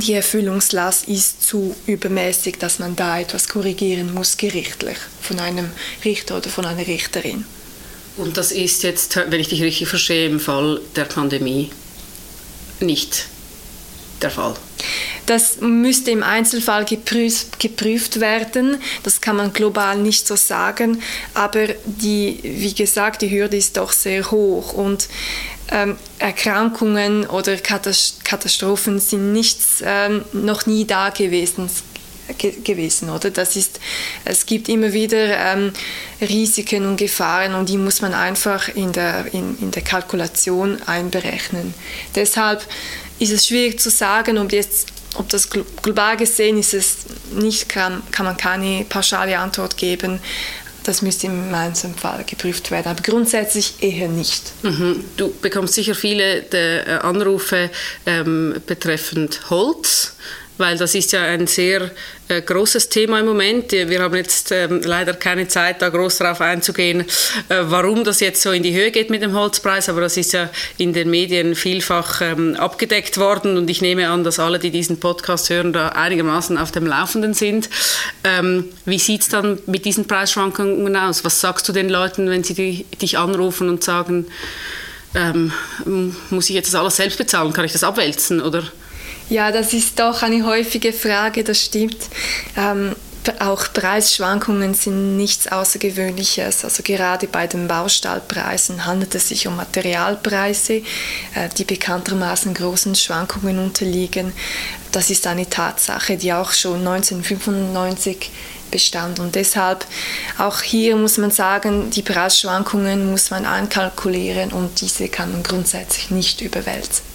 die 0.00 0.14
Erfüllungslast 0.14 1.08
ist 1.08 1.42
zu 1.42 1.74
übermäßig, 1.86 2.58
dass 2.58 2.78
man 2.78 2.96
da 2.96 3.20
etwas 3.20 3.48
korrigieren 3.48 4.12
muss, 4.14 4.36
gerichtlich, 4.36 4.98
von 5.20 5.40
einem 5.40 5.70
Richter 6.04 6.36
oder 6.38 6.50
von 6.50 6.64
einer 6.64 6.86
Richterin. 6.86 7.44
Und 8.16 8.36
das 8.36 8.50
ist 8.50 8.82
jetzt, 8.82 9.16
wenn 9.16 9.40
ich 9.40 9.48
dich 9.48 9.62
richtig 9.62 9.88
verstehe, 9.88 10.28
im 10.28 10.40
Fall 10.40 10.80
der 10.96 11.04
Pandemie 11.04 11.70
nicht 12.80 13.26
der 14.22 14.30
Fall. 14.30 14.54
Das 15.26 15.60
müsste 15.60 16.10
im 16.10 16.22
Einzelfall 16.22 16.84
geprüft, 16.84 17.60
geprüft, 17.60 18.20
werden. 18.20 18.78
Das 19.02 19.20
kann 19.20 19.36
man 19.36 19.52
global 19.52 19.98
nicht 19.98 20.26
so 20.26 20.36
sagen. 20.36 21.02
Aber 21.34 21.68
die, 21.84 22.40
wie 22.42 22.72
gesagt, 22.72 23.22
die 23.22 23.30
Hürde 23.30 23.56
ist 23.56 23.76
doch 23.76 23.92
sehr 23.92 24.30
hoch. 24.30 24.72
Und 24.72 25.08
ähm, 25.70 25.96
Erkrankungen 26.18 27.26
oder 27.26 27.56
Katastrophen 27.56 28.98
sind 28.98 29.32
nichts, 29.32 29.82
ähm, 29.84 30.24
noch 30.32 30.66
nie 30.66 30.84
da 30.84 31.10
gewesen 31.10 31.68
gewesen, 32.36 33.08
oder? 33.10 33.30
Das 33.30 33.56
ist, 33.56 33.80
es 34.24 34.44
gibt 34.44 34.68
immer 34.68 34.92
wieder 34.92 35.38
ähm, 35.38 35.72
Risiken 36.20 36.86
und 36.86 36.98
Gefahren 36.98 37.54
und 37.54 37.68
die 37.68 37.78
muss 37.78 38.02
man 38.02 38.12
einfach 38.12 38.68
in 38.68 38.92
der, 38.92 39.32
in, 39.32 39.58
in 39.60 39.70
der 39.70 39.82
Kalkulation 39.82 40.78
einberechnen. 40.82 41.72
Deshalb 42.14 42.66
ist 43.18 43.32
es 43.32 43.46
schwierig 43.46 43.80
zu 43.80 43.90
sagen, 43.90 44.38
ob 44.38 44.52
jetzt 44.52 44.88
ob 45.14 45.28
das 45.30 45.48
global 45.50 46.16
gesehen 46.16 46.58
ist 46.58 46.74
es 46.74 46.98
nicht, 47.32 47.68
kann, 47.68 48.02
kann 48.12 48.26
man 48.26 48.36
keine 48.36 48.84
pauschale 48.84 49.38
Antwort 49.38 49.76
geben. 49.76 50.20
Das 50.88 51.02
müsste 51.02 51.26
im 51.26 51.52
einzelnen 51.52 51.96
Fall 51.96 52.24
geprüft 52.24 52.70
werden, 52.70 52.88
aber 52.88 53.02
grundsätzlich 53.02 53.74
eher 53.82 54.08
nicht. 54.08 54.52
Mhm. 54.62 55.04
Du 55.18 55.34
bekommst 55.42 55.74
sicher 55.74 55.94
viele 55.94 56.46
äh, 56.50 57.00
Anrufe 57.02 57.68
ähm, 58.06 58.54
betreffend 58.66 59.50
Holz 59.50 60.14
weil 60.58 60.76
das 60.76 60.94
ist 60.94 61.12
ja 61.12 61.22
ein 61.22 61.46
sehr 61.46 61.90
äh, 62.28 62.42
großes 62.42 62.88
Thema 62.88 63.20
im 63.20 63.26
Moment. 63.26 63.72
Wir 63.72 64.02
haben 64.02 64.14
jetzt 64.16 64.52
ähm, 64.52 64.80
leider 64.84 65.14
keine 65.14 65.48
Zeit, 65.48 65.80
da 65.80 65.88
groß 65.88 66.18
darauf 66.18 66.40
einzugehen, 66.40 67.00
äh, 67.48 67.62
warum 67.62 68.04
das 68.04 68.20
jetzt 68.20 68.42
so 68.42 68.50
in 68.50 68.62
die 68.62 68.74
Höhe 68.74 68.90
geht 68.90 69.10
mit 69.10 69.22
dem 69.22 69.34
Holzpreis, 69.34 69.88
aber 69.88 70.02
das 70.02 70.16
ist 70.16 70.32
ja 70.32 70.50
in 70.76 70.92
den 70.92 71.10
Medien 71.10 71.54
vielfach 71.54 72.20
ähm, 72.20 72.56
abgedeckt 72.56 73.18
worden 73.18 73.56
und 73.56 73.70
ich 73.70 73.80
nehme 73.80 74.08
an, 74.08 74.24
dass 74.24 74.38
alle, 74.38 74.58
die 74.58 74.70
diesen 74.70 75.00
Podcast 75.00 75.48
hören, 75.50 75.72
da 75.72 75.90
einigermaßen 75.90 76.58
auf 76.58 76.72
dem 76.72 76.86
Laufenden 76.86 77.34
sind. 77.34 77.70
Ähm, 78.24 78.66
wie 78.84 78.98
sieht 78.98 79.22
es 79.22 79.28
dann 79.28 79.58
mit 79.66 79.84
diesen 79.84 80.06
Preisschwankungen 80.06 80.96
aus? 80.96 81.24
Was 81.24 81.40
sagst 81.40 81.68
du 81.68 81.72
den 81.72 81.88
Leuten, 81.88 82.28
wenn 82.28 82.44
sie 82.44 82.54
die, 82.54 82.84
dich 83.00 83.16
anrufen 83.16 83.68
und 83.68 83.84
sagen, 83.84 84.26
ähm, 85.14 85.52
muss 86.30 86.50
ich 86.50 86.56
jetzt 86.56 86.72
das 86.72 86.80
alles 86.80 86.96
selbst 86.96 87.18
bezahlen? 87.18 87.52
Kann 87.52 87.64
ich 87.64 87.72
das 87.72 87.84
abwälzen? 87.84 88.40
Oder? 88.40 88.64
Ja, 89.28 89.52
das 89.52 89.74
ist 89.74 89.98
doch 89.98 90.22
eine 90.22 90.44
häufige 90.46 90.92
Frage, 90.92 91.44
das 91.44 91.62
stimmt. 91.62 91.98
Ähm, 92.56 92.94
auch 93.40 93.72
Preisschwankungen 93.74 94.72
sind 94.72 95.18
nichts 95.18 95.48
Außergewöhnliches. 95.48 96.64
Also 96.64 96.82
gerade 96.82 97.26
bei 97.26 97.46
den 97.46 97.68
Baustahlpreisen 97.68 98.86
handelt 98.86 99.14
es 99.14 99.28
sich 99.28 99.46
um 99.46 99.56
Materialpreise, 99.56 100.74
äh, 101.34 101.48
die 101.58 101.64
bekanntermaßen 101.64 102.54
großen 102.54 102.94
Schwankungen 102.94 103.58
unterliegen. 103.58 104.32
Das 104.92 105.10
ist 105.10 105.26
eine 105.26 105.48
Tatsache, 105.48 106.16
die 106.16 106.32
auch 106.32 106.52
schon 106.52 106.86
1995 106.86 108.30
bestand. 108.70 109.20
Und 109.20 109.34
deshalb 109.34 109.84
auch 110.38 110.62
hier 110.62 110.96
muss 110.96 111.18
man 111.18 111.30
sagen, 111.30 111.90
die 111.90 112.02
Preisschwankungen 112.02 113.10
muss 113.10 113.30
man 113.30 113.44
einkalkulieren 113.44 114.52
und 114.52 114.80
diese 114.80 115.08
kann 115.08 115.32
man 115.32 115.42
grundsätzlich 115.42 116.10
nicht 116.10 116.40
überwälzen. 116.40 117.07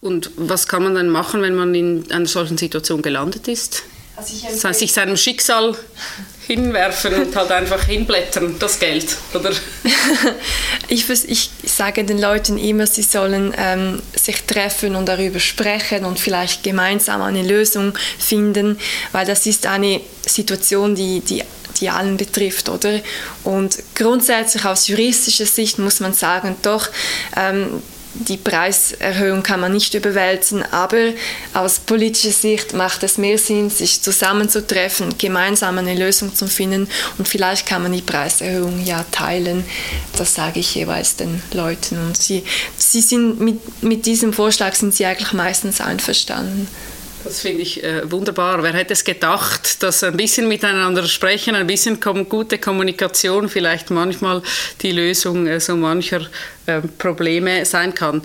Und 0.00 0.30
was 0.36 0.68
kann 0.68 0.84
man 0.84 0.94
dann 0.94 1.08
machen, 1.08 1.42
wenn 1.42 1.54
man 1.54 1.74
in 1.74 2.10
einer 2.12 2.26
solchen 2.26 2.56
Situation 2.56 3.02
gelandet 3.02 3.48
ist? 3.48 3.82
Also 4.16 4.34
das 4.50 4.64
heißt, 4.64 4.80
sich 4.80 4.92
seinem 4.92 5.16
Schicksal 5.16 5.76
hinwerfen 6.48 7.14
und 7.14 7.36
halt 7.36 7.52
einfach 7.52 7.84
hinblättern, 7.84 8.56
das 8.58 8.80
Geld, 8.80 9.16
oder? 9.32 9.52
ich, 10.88 11.08
ich 11.08 11.50
sage 11.64 12.04
den 12.04 12.18
Leuten 12.18 12.58
immer, 12.58 12.86
sie 12.86 13.02
sollen 13.02 13.54
ähm, 13.56 14.02
sich 14.16 14.42
treffen 14.42 14.96
und 14.96 15.06
darüber 15.06 15.38
sprechen 15.38 16.04
und 16.04 16.18
vielleicht 16.18 16.64
gemeinsam 16.64 17.22
eine 17.22 17.42
Lösung 17.42 17.96
finden, 18.18 18.78
weil 19.12 19.26
das 19.26 19.46
ist 19.46 19.66
eine 19.66 20.00
Situation, 20.26 20.94
die, 20.94 21.20
die 21.20 21.42
die 21.80 21.90
allen 21.90 22.16
betrifft, 22.16 22.68
oder? 22.68 23.00
Und 23.44 23.78
grundsätzlich 23.94 24.64
aus 24.64 24.88
juristischer 24.88 25.46
Sicht 25.46 25.78
muss 25.78 26.00
man 26.00 26.12
sagen, 26.12 26.56
doch, 26.62 26.88
ähm, 27.36 27.82
die 28.20 28.36
Preiserhöhung 28.36 29.42
kann 29.42 29.60
man 29.60 29.72
nicht 29.72 29.94
überwälzen, 29.94 30.62
aber 30.72 31.12
aus 31.54 31.78
politischer 31.78 32.32
Sicht 32.32 32.74
macht 32.74 33.02
es 33.02 33.18
mehr 33.18 33.38
Sinn, 33.38 33.70
sich 33.70 34.02
zusammenzutreffen, 34.02 35.16
gemeinsam 35.18 35.78
eine 35.78 35.94
Lösung 35.94 36.34
zu 36.34 36.48
finden 36.48 36.88
und 37.18 37.28
vielleicht 37.28 37.66
kann 37.66 37.82
man 37.82 37.92
die 37.92 38.02
Preiserhöhung 38.02 38.84
ja 38.84 39.04
teilen. 39.10 39.64
Das 40.16 40.34
sage 40.34 40.60
ich 40.60 40.74
jeweils 40.74 41.16
den 41.16 41.42
Leuten 41.52 41.98
und 41.98 42.16
sie, 42.16 42.44
sie 42.76 43.00
sind 43.00 43.40
mit, 43.40 43.82
mit 43.82 44.06
diesem 44.06 44.32
Vorschlag 44.32 44.74
sind 44.74 44.94
sie 44.94 45.06
eigentlich 45.06 45.32
meistens 45.32 45.80
einverstanden. 45.80 46.68
Das 47.28 47.40
finde 47.40 47.60
ich 47.60 47.84
äh, 47.84 48.10
wunderbar. 48.10 48.62
Wer 48.62 48.72
hätte 48.72 48.94
es 48.94 49.04
gedacht, 49.04 49.82
dass 49.82 50.02
ein 50.02 50.16
bisschen 50.16 50.48
miteinander 50.48 51.06
sprechen, 51.06 51.54
ein 51.54 51.66
bisschen 51.66 52.00
kom 52.00 52.26
gute 52.26 52.56
Kommunikation 52.56 53.50
vielleicht 53.50 53.90
manchmal 53.90 54.42
die 54.80 54.92
Lösung 54.92 55.46
äh, 55.46 55.60
so 55.60 55.76
mancher 55.76 56.22
äh, 56.64 56.80
Probleme 56.80 57.66
sein 57.66 57.94
kann. 57.94 58.22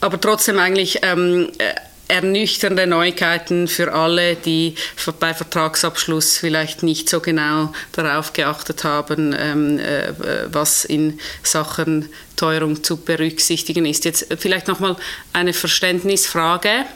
Aber 0.00 0.18
trotzdem 0.18 0.58
eigentlich 0.58 1.00
ähm, 1.02 1.50
äh, 1.58 1.74
ernüchternde 2.08 2.86
Neuigkeiten 2.86 3.68
für 3.68 3.92
alle, 3.92 4.36
die 4.36 4.74
bei 5.20 5.34
Vertragsabschluss 5.34 6.38
vielleicht 6.38 6.82
nicht 6.82 7.10
so 7.10 7.20
genau 7.20 7.74
darauf 7.92 8.32
geachtet 8.32 8.84
haben, 8.84 9.36
ähm, 9.38 9.78
äh, 9.78 10.14
was 10.50 10.86
in 10.86 11.20
Sachen 11.42 12.08
Teuerung 12.36 12.82
zu 12.82 12.96
berücksichtigen 12.96 13.84
ist. 13.84 14.06
Jetzt 14.06 14.28
vielleicht 14.38 14.66
nochmal 14.66 14.96
eine 15.34 15.52
Verständnisfrage 15.52 16.86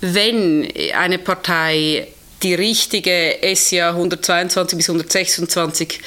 wenn 0.00 0.68
eine 0.94 1.18
Partei 1.18 2.08
die 2.42 2.54
richtige 2.54 3.36
SIA 3.54 3.90
122 3.90 4.76
bis 4.76 4.88
126 4.88 6.00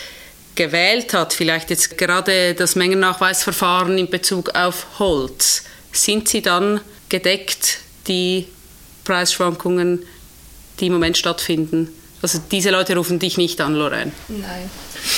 gewählt 0.56 1.14
hat, 1.14 1.34
vielleicht 1.34 1.70
jetzt 1.70 1.98
gerade 1.98 2.54
das 2.54 2.76
Mengennachweisverfahren 2.76 3.98
in 3.98 4.10
Bezug 4.10 4.56
auf 4.56 5.00
Holz, 5.00 5.64
sind 5.92 6.28
sie 6.28 6.42
dann 6.42 6.82
gedeckt, 7.10 7.80
die 8.08 8.48
Preisschwankungen, 9.04 10.06
die 10.80 10.88
im 10.88 10.94
Moment 10.94 11.18
stattfinden? 11.18 11.90
Also 12.24 12.40
diese 12.50 12.70
Leute 12.70 12.96
rufen 12.96 13.20
dich 13.20 13.38
nicht 13.38 13.60
an, 13.60 13.76
Lorraine? 13.76 14.14
Nein. 14.30 14.70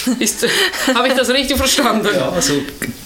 Habe 0.95 1.07
ich 1.07 1.13
das 1.13 1.29
richtig 1.29 1.55
verstanden? 1.55 2.09
Ja, 2.11 2.31
also 2.31 2.59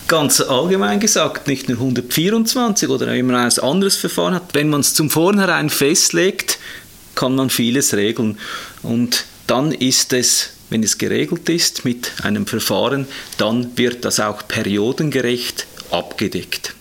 ganz 0.07 0.39
allgemein 0.39 1.01
gesagt, 1.01 1.49
nicht 1.49 1.67
nur 1.67 1.79
124 1.79 2.87
oder 2.87 3.07
wenn 3.07 3.27
man 3.27 3.35
ein 3.35 3.59
anderes 3.59 3.97
Verfahren 3.97 4.35
hat, 4.35 4.53
wenn 4.53 4.69
man 4.69 4.79
es 4.79 4.93
zum 4.93 5.09
Vornherein 5.09 5.69
festlegt, 5.69 6.59
kann 7.15 7.35
man 7.35 7.49
vieles 7.49 7.93
regeln. 7.93 8.37
Und 8.83 9.25
dann 9.47 9.73
ist 9.73 10.13
es, 10.13 10.51
wenn 10.69 10.81
es 10.81 10.97
geregelt 10.97 11.49
ist 11.49 11.83
mit 11.83 12.13
einem 12.23 12.47
Verfahren, 12.47 13.05
dann 13.37 13.77
wird 13.77 14.05
das 14.05 14.21
auch 14.21 14.47
periodengerecht 14.47 15.67
abgedeckt. 15.91 16.73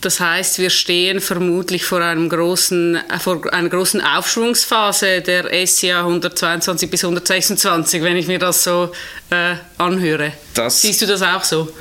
Das 0.00 0.18
heißt, 0.18 0.58
wir 0.58 0.70
stehen 0.70 1.20
vermutlich 1.20 1.84
vor, 1.84 2.00
einem 2.00 2.28
großen, 2.28 2.96
äh, 2.96 3.18
vor 3.18 3.52
einer 3.52 3.68
großen 3.68 4.00
Aufschwungsphase 4.00 5.20
der 5.20 5.66
SIA 5.66 6.00
122 6.00 6.90
bis 6.90 7.04
126, 7.04 8.02
wenn 8.02 8.16
ich 8.16 8.26
mir 8.26 8.38
das 8.38 8.64
so 8.64 8.92
äh, 9.30 9.56
anhöre. 9.76 10.32
Das, 10.54 10.80
Siehst 10.80 11.02
du 11.02 11.06
das 11.06 11.22
auch 11.22 11.44
so? 11.44 11.72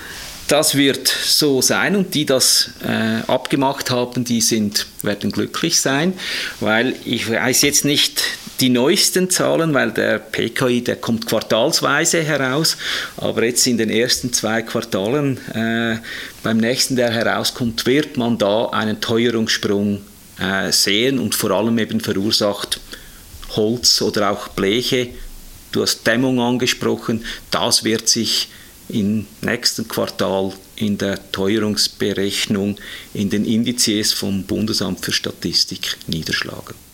Das 0.48 0.76
wird 0.76 1.08
so 1.08 1.62
sein 1.62 1.96
und 1.96 2.16
die 2.16 2.26
das 2.26 2.72
äh, 2.84 3.22
abgemacht 3.32 3.92
haben, 3.92 4.26
die 4.26 4.42
sind, 4.42 4.88
werden 5.04 5.32
glücklich 5.32 5.80
sein, 5.80 6.14
weil 6.60 6.96
ich 7.06 7.30
weiß 7.30 7.62
jetzt 7.62 7.86
nicht 7.86 8.24
die 8.60 8.70
neuesten 8.70 9.30
Zahlen, 9.30 9.74
weil 9.74 9.92
der 9.92 10.20
PKI, 10.20 10.84
der 10.84 10.98
kommt 10.98 11.28
quartalsweise 11.28 12.24
heraus, 12.24 12.78
aber 13.18 13.46
jetzt 13.46 13.66
in 13.68 13.78
den 13.78 13.90
ersten 13.90 14.34
zwei 14.34 14.62
Quartalen, 14.62 15.38
äh, 15.54 15.98
beim 16.44 16.58
nächsten, 16.58 16.96
der 16.96 17.12
herauskommt, 17.12 17.86
wird 17.86 18.18
man 18.18 18.38
da 18.38 18.66
einen 18.68 19.00
Teuerungssprung 19.00 20.02
äh, 20.40 20.72
sehen 20.72 21.20
und 21.20 21.36
vor 21.36 21.52
allem 21.52 21.78
eben 21.80 22.02
verursacht 22.02 22.80
Holz 23.56 24.02
oder 24.02 24.32
auch 24.32 24.50
Bleche. 24.50 25.10
Du 25.72 25.82
hast 25.82 26.06
Dämmung 26.06 26.40
angesprochen, 26.40 27.24
das 27.52 27.84
wird 27.84 28.10
sich 28.10 28.50
im 28.90 29.28
nächsten 29.42 29.88
Quartal 29.88 30.52
in 30.76 30.98
der 30.98 31.32
Teuerungsberechnung 31.32 32.78
in 33.14 33.30
den 33.30 33.46
Indizes 33.46 34.14
vom 34.14 34.44
Bundesamt 34.44 35.06
für 35.06 35.12
Statistik 35.12 35.98
niederschlagen. 36.08 36.89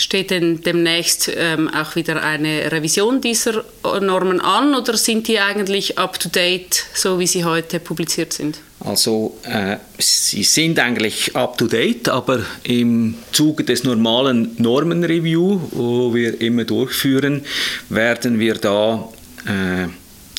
Steht 0.00 0.30
denn 0.30 0.62
demnächst 0.62 1.30
ähm, 1.36 1.68
auch 1.68 1.94
wieder 1.94 2.22
eine 2.22 2.72
Revision 2.72 3.20
dieser 3.20 3.64
Normen 4.00 4.40
an 4.40 4.74
oder 4.74 4.96
sind 4.96 5.28
die 5.28 5.38
eigentlich 5.38 5.98
up-to-date, 5.98 6.86
so 6.94 7.18
wie 7.18 7.26
sie 7.26 7.44
heute 7.44 7.80
publiziert 7.80 8.32
sind? 8.32 8.60
Also 8.82 9.36
äh, 9.42 9.76
sie 9.98 10.42
sind 10.42 10.78
eigentlich 10.78 11.36
up-to-date, 11.36 12.08
aber 12.08 12.40
im 12.62 13.16
Zuge 13.32 13.62
des 13.62 13.84
normalen 13.84 14.54
Normenreview, 14.56 15.60
wo 15.70 16.14
wir 16.14 16.40
immer 16.40 16.64
durchführen, 16.64 17.44
werden 17.90 18.38
wir 18.38 18.54
da 18.54 19.06
äh, 19.44 19.88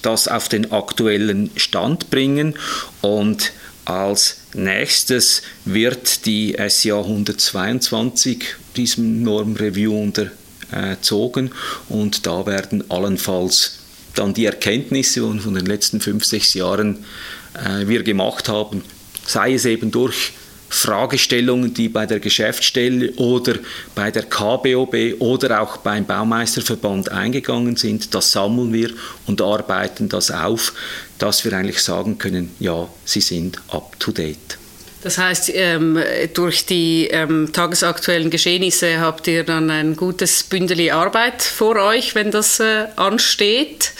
das 0.01 0.27
auf 0.27 0.49
den 0.49 0.71
aktuellen 0.71 1.51
Stand 1.55 2.09
bringen 2.09 2.55
und 3.01 3.51
als 3.85 4.37
nächstes 4.53 5.41
wird 5.65 6.25
die 6.25 6.55
SIA 6.67 6.99
122 6.99 8.43
diesem 8.75 9.23
Normreview 9.23 9.97
unterzogen. 9.99 11.51
Und 11.89 12.25
da 12.25 12.45
werden 12.45 12.89
allenfalls 12.89 13.79
dann 14.15 14.33
die 14.33 14.45
Erkenntnisse 14.45 15.21
von 15.21 15.53
den 15.53 15.65
letzten 15.65 16.01
fünf, 16.01 16.25
sechs 16.25 16.53
Jahren 16.53 17.05
äh, 17.53 17.87
wir 17.87 18.03
gemacht 18.03 18.49
haben, 18.49 18.83
sei 19.25 19.53
es 19.53 19.65
eben 19.65 19.91
durch 19.91 20.33
Fragestellungen, 20.71 21.73
die 21.73 21.89
bei 21.89 22.05
der 22.05 22.21
Geschäftsstelle 22.21 23.11
oder 23.17 23.55
bei 23.93 24.09
der 24.09 24.23
KBOB 24.23 25.19
oder 25.19 25.61
auch 25.61 25.77
beim 25.77 26.05
Baumeisterverband 26.05 27.09
eingegangen 27.09 27.75
sind, 27.75 28.15
das 28.15 28.31
sammeln 28.31 28.71
wir 28.71 28.89
und 29.27 29.41
arbeiten 29.41 30.07
das 30.07 30.31
auf, 30.31 30.73
dass 31.19 31.43
wir 31.43 31.53
eigentlich 31.53 31.81
sagen 31.81 32.17
können, 32.17 32.51
ja, 32.59 32.87
sie 33.03 33.21
sind 33.21 33.61
up 33.69 33.99
to 33.99 34.11
date. 34.11 34.60
Das 35.03 35.17
heißt, 35.17 35.51
ähm, 35.53 35.99
durch 36.33 36.65
die 36.65 37.07
ähm, 37.07 37.51
tagesaktuellen 37.51 38.29
Geschehnisse 38.29 38.99
habt 38.99 39.27
ihr 39.27 39.43
dann 39.43 39.69
ein 39.69 39.95
gutes 39.95 40.43
Bündeli 40.43 40.91
Arbeit 40.91 41.41
vor 41.41 41.75
euch, 41.75 42.13
wenn 42.15 42.31
das 42.31 42.59
äh, 42.59 42.85
ansteht. 42.95 43.93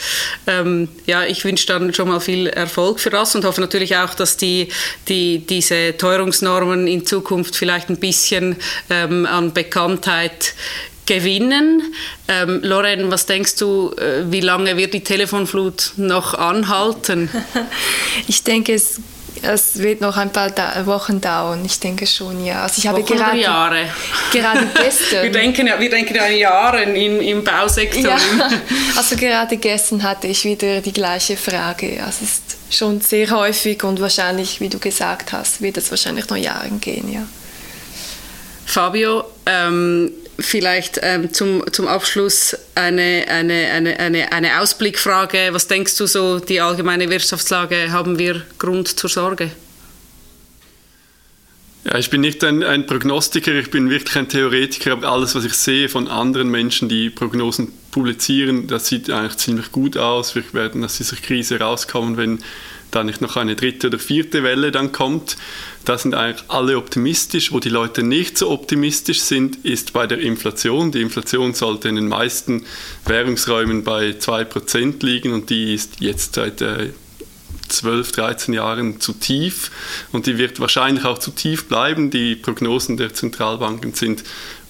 Ähm, 0.46 0.88
ja, 1.06 1.24
ich 1.24 1.44
wünsche 1.44 1.66
dann 1.66 1.92
schon 1.92 2.08
mal 2.08 2.20
viel 2.20 2.46
Erfolg 2.46 3.00
für 3.00 3.10
das 3.10 3.34
und 3.34 3.44
hoffe 3.44 3.60
natürlich 3.60 3.96
auch, 3.96 4.14
dass 4.14 4.36
die, 4.36 4.68
die, 5.08 5.40
diese 5.40 5.96
Teuerungsnormen 5.96 6.86
in 6.86 7.04
Zukunft 7.04 7.56
vielleicht 7.56 7.88
ein 7.88 7.96
bisschen 7.96 8.56
an 8.88 9.52
Bekanntheit 9.52 10.54
gewinnen. 11.06 11.94
Ähm, 12.28 12.60
Loren, 12.62 13.10
was 13.10 13.26
denkst 13.26 13.56
du, 13.56 13.92
äh, 13.96 14.30
wie 14.30 14.40
lange 14.40 14.76
wird 14.76 14.94
die 14.94 15.02
Telefonflut 15.02 15.92
noch 15.96 16.34
anhalten? 16.34 17.28
Ich 18.28 18.42
denke, 18.44 18.74
es 18.74 19.00
es 19.40 19.78
wird 19.78 20.00
noch 20.00 20.16
ein 20.16 20.30
paar 20.30 20.50
da 20.50 20.84
Wochen 20.86 21.20
dauern, 21.20 21.64
ich 21.64 21.80
denke 21.80 22.06
schon, 22.06 22.44
ja. 22.44 22.62
Also 22.62 22.78
ich 22.78 22.86
habe 22.86 23.02
Wochen 23.02 23.16
gerade, 23.16 23.40
Jahre? 23.40 23.86
Gerade 24.32 24.66
gestern. 24.74 25.22
wir, 25.22 25.32
denken 25.32 25.66
ja, 25.66 25.80
wir 25.80 25.90
denken 25.90 26.14
ja 26.14 26.24
an 26.24 26.36
Jahre 26.36 26.82
im, 26.82 27.20
im 27.20 27.42
Bausektor. 27.42 28.02
Ja, 28.02 28.18
also 28.96 29.16
gerade 29.16 29.56
gestern 29.56 30.02
hatte 30.02 30.26
ich 30.28 30.44
wieder 30.44 30.80
die 30.80 30.92
gleiche 30.92 31.36
Frage. 31.36 32.02
Also 32.04 32.24
es 32.24 32.30
ist 32.30 32.56
schon 32.70 33.00
sehr 33.00 33.30
häufig 33.30 33.82
und 33.84 34.00
wahrscheinlich, 34.00 34.60
wie 34.60 34.68
du 34.68 34.78
gesagt 34.78 35.32
hast, 35.32 35.60
wird 35.60 35.76
es 35.76 35.90
wahrscheinlich 35.90 36.28
noch 36.28 36.36
Jahre 36.36 36.68
gehen, 36.80 37.12
ja. 37.12 37.26
Fabio, 38.64 39.24
ähm, 39.46 40.12
vielleicht 40.38 41.00
ähm, 41.02 41.32
zum, 41.32 41.62
zum 41.72 41.88
Abschluss 41.88 42.56
eine, 42.74 43.24
eine, 43.28 43.70
eine, 43.72 43.98
eine, 43.98 44.32
eine 44.32 44.60
Ausblickfrage. 44.60 45.48
Was 45.52 45.68
denkst 45.68 45.96
du 45.96 46.06
so, 46.06 46.38
die 46.38 46.60
allgemeine 46.60 47.10
Wirtschaftslage, 47.10 47.92
haben 47.92 48.18
wir 48.18 48.42
Grund 48.58 48.88
zur 48.98 49.10
Sorge? 49.10 49.50
Ja, 51.84 51.98
ich 51.98 52.10
bin 52.10 52.20
nicht 52.20 52.44
ein, 52.44 52.62
ein, 52.62 52.86
Prognostiker, 52.86 53.52
ich 53.54 53.70
bin 53.70 53.90
wirklich 53.90 54.16
ein 54.16 54.28
Theoretiker, 54.28 54.92
aber 54.92 55.10
alles, 55.10 55.34
was 55.34 55.44
ich 55.44 55.54
sehe 55.54 55.88
von 55.88 56.06
anderen 56.06 56.48
Menschen, 56.48 56.88
die 56.88 57.10
Prognosen 57.10 57.72
publizieren, 57.90 58.68
das 58.68 58.86
sieht 58.86 59.10
eigentlich 59.10 59.36
ziemlich 59.38 59.72
gut 59.72 59.96
aus. 59.96 60.36
Wir 60.36 60.44
werden 60.52 60.84
aus 60.84 60.98
dieser 60.98 61.16
Krise 61.16 61.58
rauskommen, 61.58 62.16
wenn 62.16 62.38
da 62.94 63.04
nicht 63.04 63.20
noch 63.20 63.36
eine 63.36 63.56
dritte 63.56 63.88
oder 63.88 63.98
vierte 63.98 64.42
Welle 64.42 64.70
dann 64.70 64.92
kommt. 64.92 65.36
Da 65.84 65.98
sind 65.98 66.14
eigentlich 66.14 66.44
alle 66.48 66.76
optimistisch. 66.76 67.52
Wo 67.52 67.58
die 67.58 67.68
Leute 67.68 68.02
nicht 68.02 68.38
so 68.38 68.50
optimistisch 68.50 69.20
sind, 69.20 69.64
ist 69.64 69.92
bei 69.92 70.06
der 70.06 70.20
Inflation. 70.20 70.92
Die 70.92 71.02
Inflation 71.02 71.54
sollte 71.54 71.88
in 71.88 71.96
den 71.96 72.08
meisten 72.08 72.64
Währungsräumen 73.04 73.82
bei 73.82 74.10
2% 74.10 75.04
liegen 75.04 75.32
und 75.32 75.50
die 75.50 75.74
ist 75.74 76.00
jetzt 76.00 76.36
seit 76.36 76.60
äh, 76.60 76.90
12, 77.72 78.12
13 78.12 78.54
Jahren 78.54 79.00
zu 79.00 79.14
tief 79.14 79.70
und 80.12 80.26
die 80.26 80.38
wird 80.38 80.60
wahrscheinlich 80.60 81.04
auch 81.04 81.18
zu 81.18 81.30
tief 81.30 81.68
bleiben. 81.68 82.10
Die 82.10 82.36
Prognosen 82.36 82.96
der 82.96 83.14
Zentralbanken 83.14 83.94
sind 83.94 84.22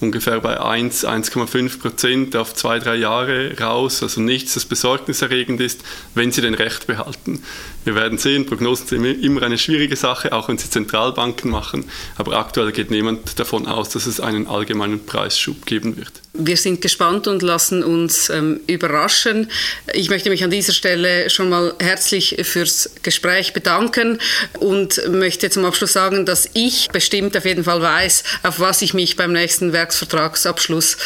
ungefähr 0.03 0.39
bei 0.41 0.59
1, 0.59 1.05
1,5 1.05 1.79
Prozent 1.79 2.35
auf 2.35 2.53
zwei, 2.53 2.79
drei 2.79 2.95
Jahre 2.95 3.57
raus. 3.59 4.03
Also 4.03 4.21
nichts, 4.21 4.53
das 4.53 4.65
besorgniserregend 4.65 5.59
ist, 5.61 5.81
wenn 6.13 6.31
sie 6.31 6.41
den 6.41 6.53
Recht 6.53 6.85
behalten. 6.87 7.41
Wir 7.85 7.95
werden 7.95 8.17
sehen, 8.17 8.45
Prognosen 8.45 8.87
sind 8.87 9.05
immer 9.05 9.43
eine 9.43 9.57
schwierige 9.57 9.95
Sache, 9.95 10.31
auch 10.31 10.47
wenn 10.47 10.57
sie 10.57 10.69
Zentralbanken 10.69 11.49
machen. 11.49 11.85
Aber 12.15 12.37
aktuell 12.37 12.71
geht 12.71 12.91
niemand 12.91 13.39
davon 13.39 13.67
aus, 13.67 13.89
dass 13.89 14.05
es 14.05 14.19
einen 14.19 14.47
allgemeinen 14.47 15.05
Preisschub 15.05 15.65
geben 15.65 15.97
wird. 15.97 16.11
Wir 16.35 16.57
sind 16.57 16.81
gespannt 16.81 17.27
und 17.27 17.43
lassen 17.43 17.83
uns 17.83 18.29
ähm, 18.29 18.59
überraschen. 18.65 19.51
Ich 19.93 20.09
möchte 20.09 20.31
mich 20.31 20.43
an 20.43 20.49
dieser 20.49 20.73
Stelle 20.73 21.29
schon 21.29 21.49
mal 21.49 21.75
herzlich 21.79 22.37
fürs 22.43 22.89
Gespräch 23.03 23.53
bedanken 23.53 24.17
und 24.59 24.99
möchte 25.09 25.51
zum 25.51 25.63
Abschluss 25.65 25.93
sagen, 25.93 26.25
dass 26.25 26.49
ich 26.53 26.87
bestimmt 26.91 27.37
auf 27.37 27.45
jeden 27.45 27.63
Fall 27.63 27.81
weiß, 27.81 28.23
auf 28.41 28.59
was 28.59 28.81
ich 28.81 28.95
mich 28.95 29.15
beim 29.15 29.31
nächsten 29.31 29.73
Werksvertragsabschluss 29.93 30.97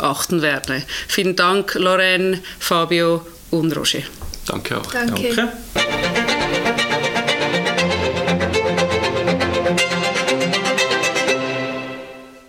achten 0.00 0.42
werde. 0.42 0.82
Vielen 1.08 1.36
Dank, 1.36 1.74
Lorraine, 1.74 2.40
Fabio 2.58 3.26
und 3.50 3.76
Roger. 3.76 4.02
Danke 4.46 4.78
auch. 4.78 4.92
Danke. 4.92 5.34
Danke. 5.34 6.57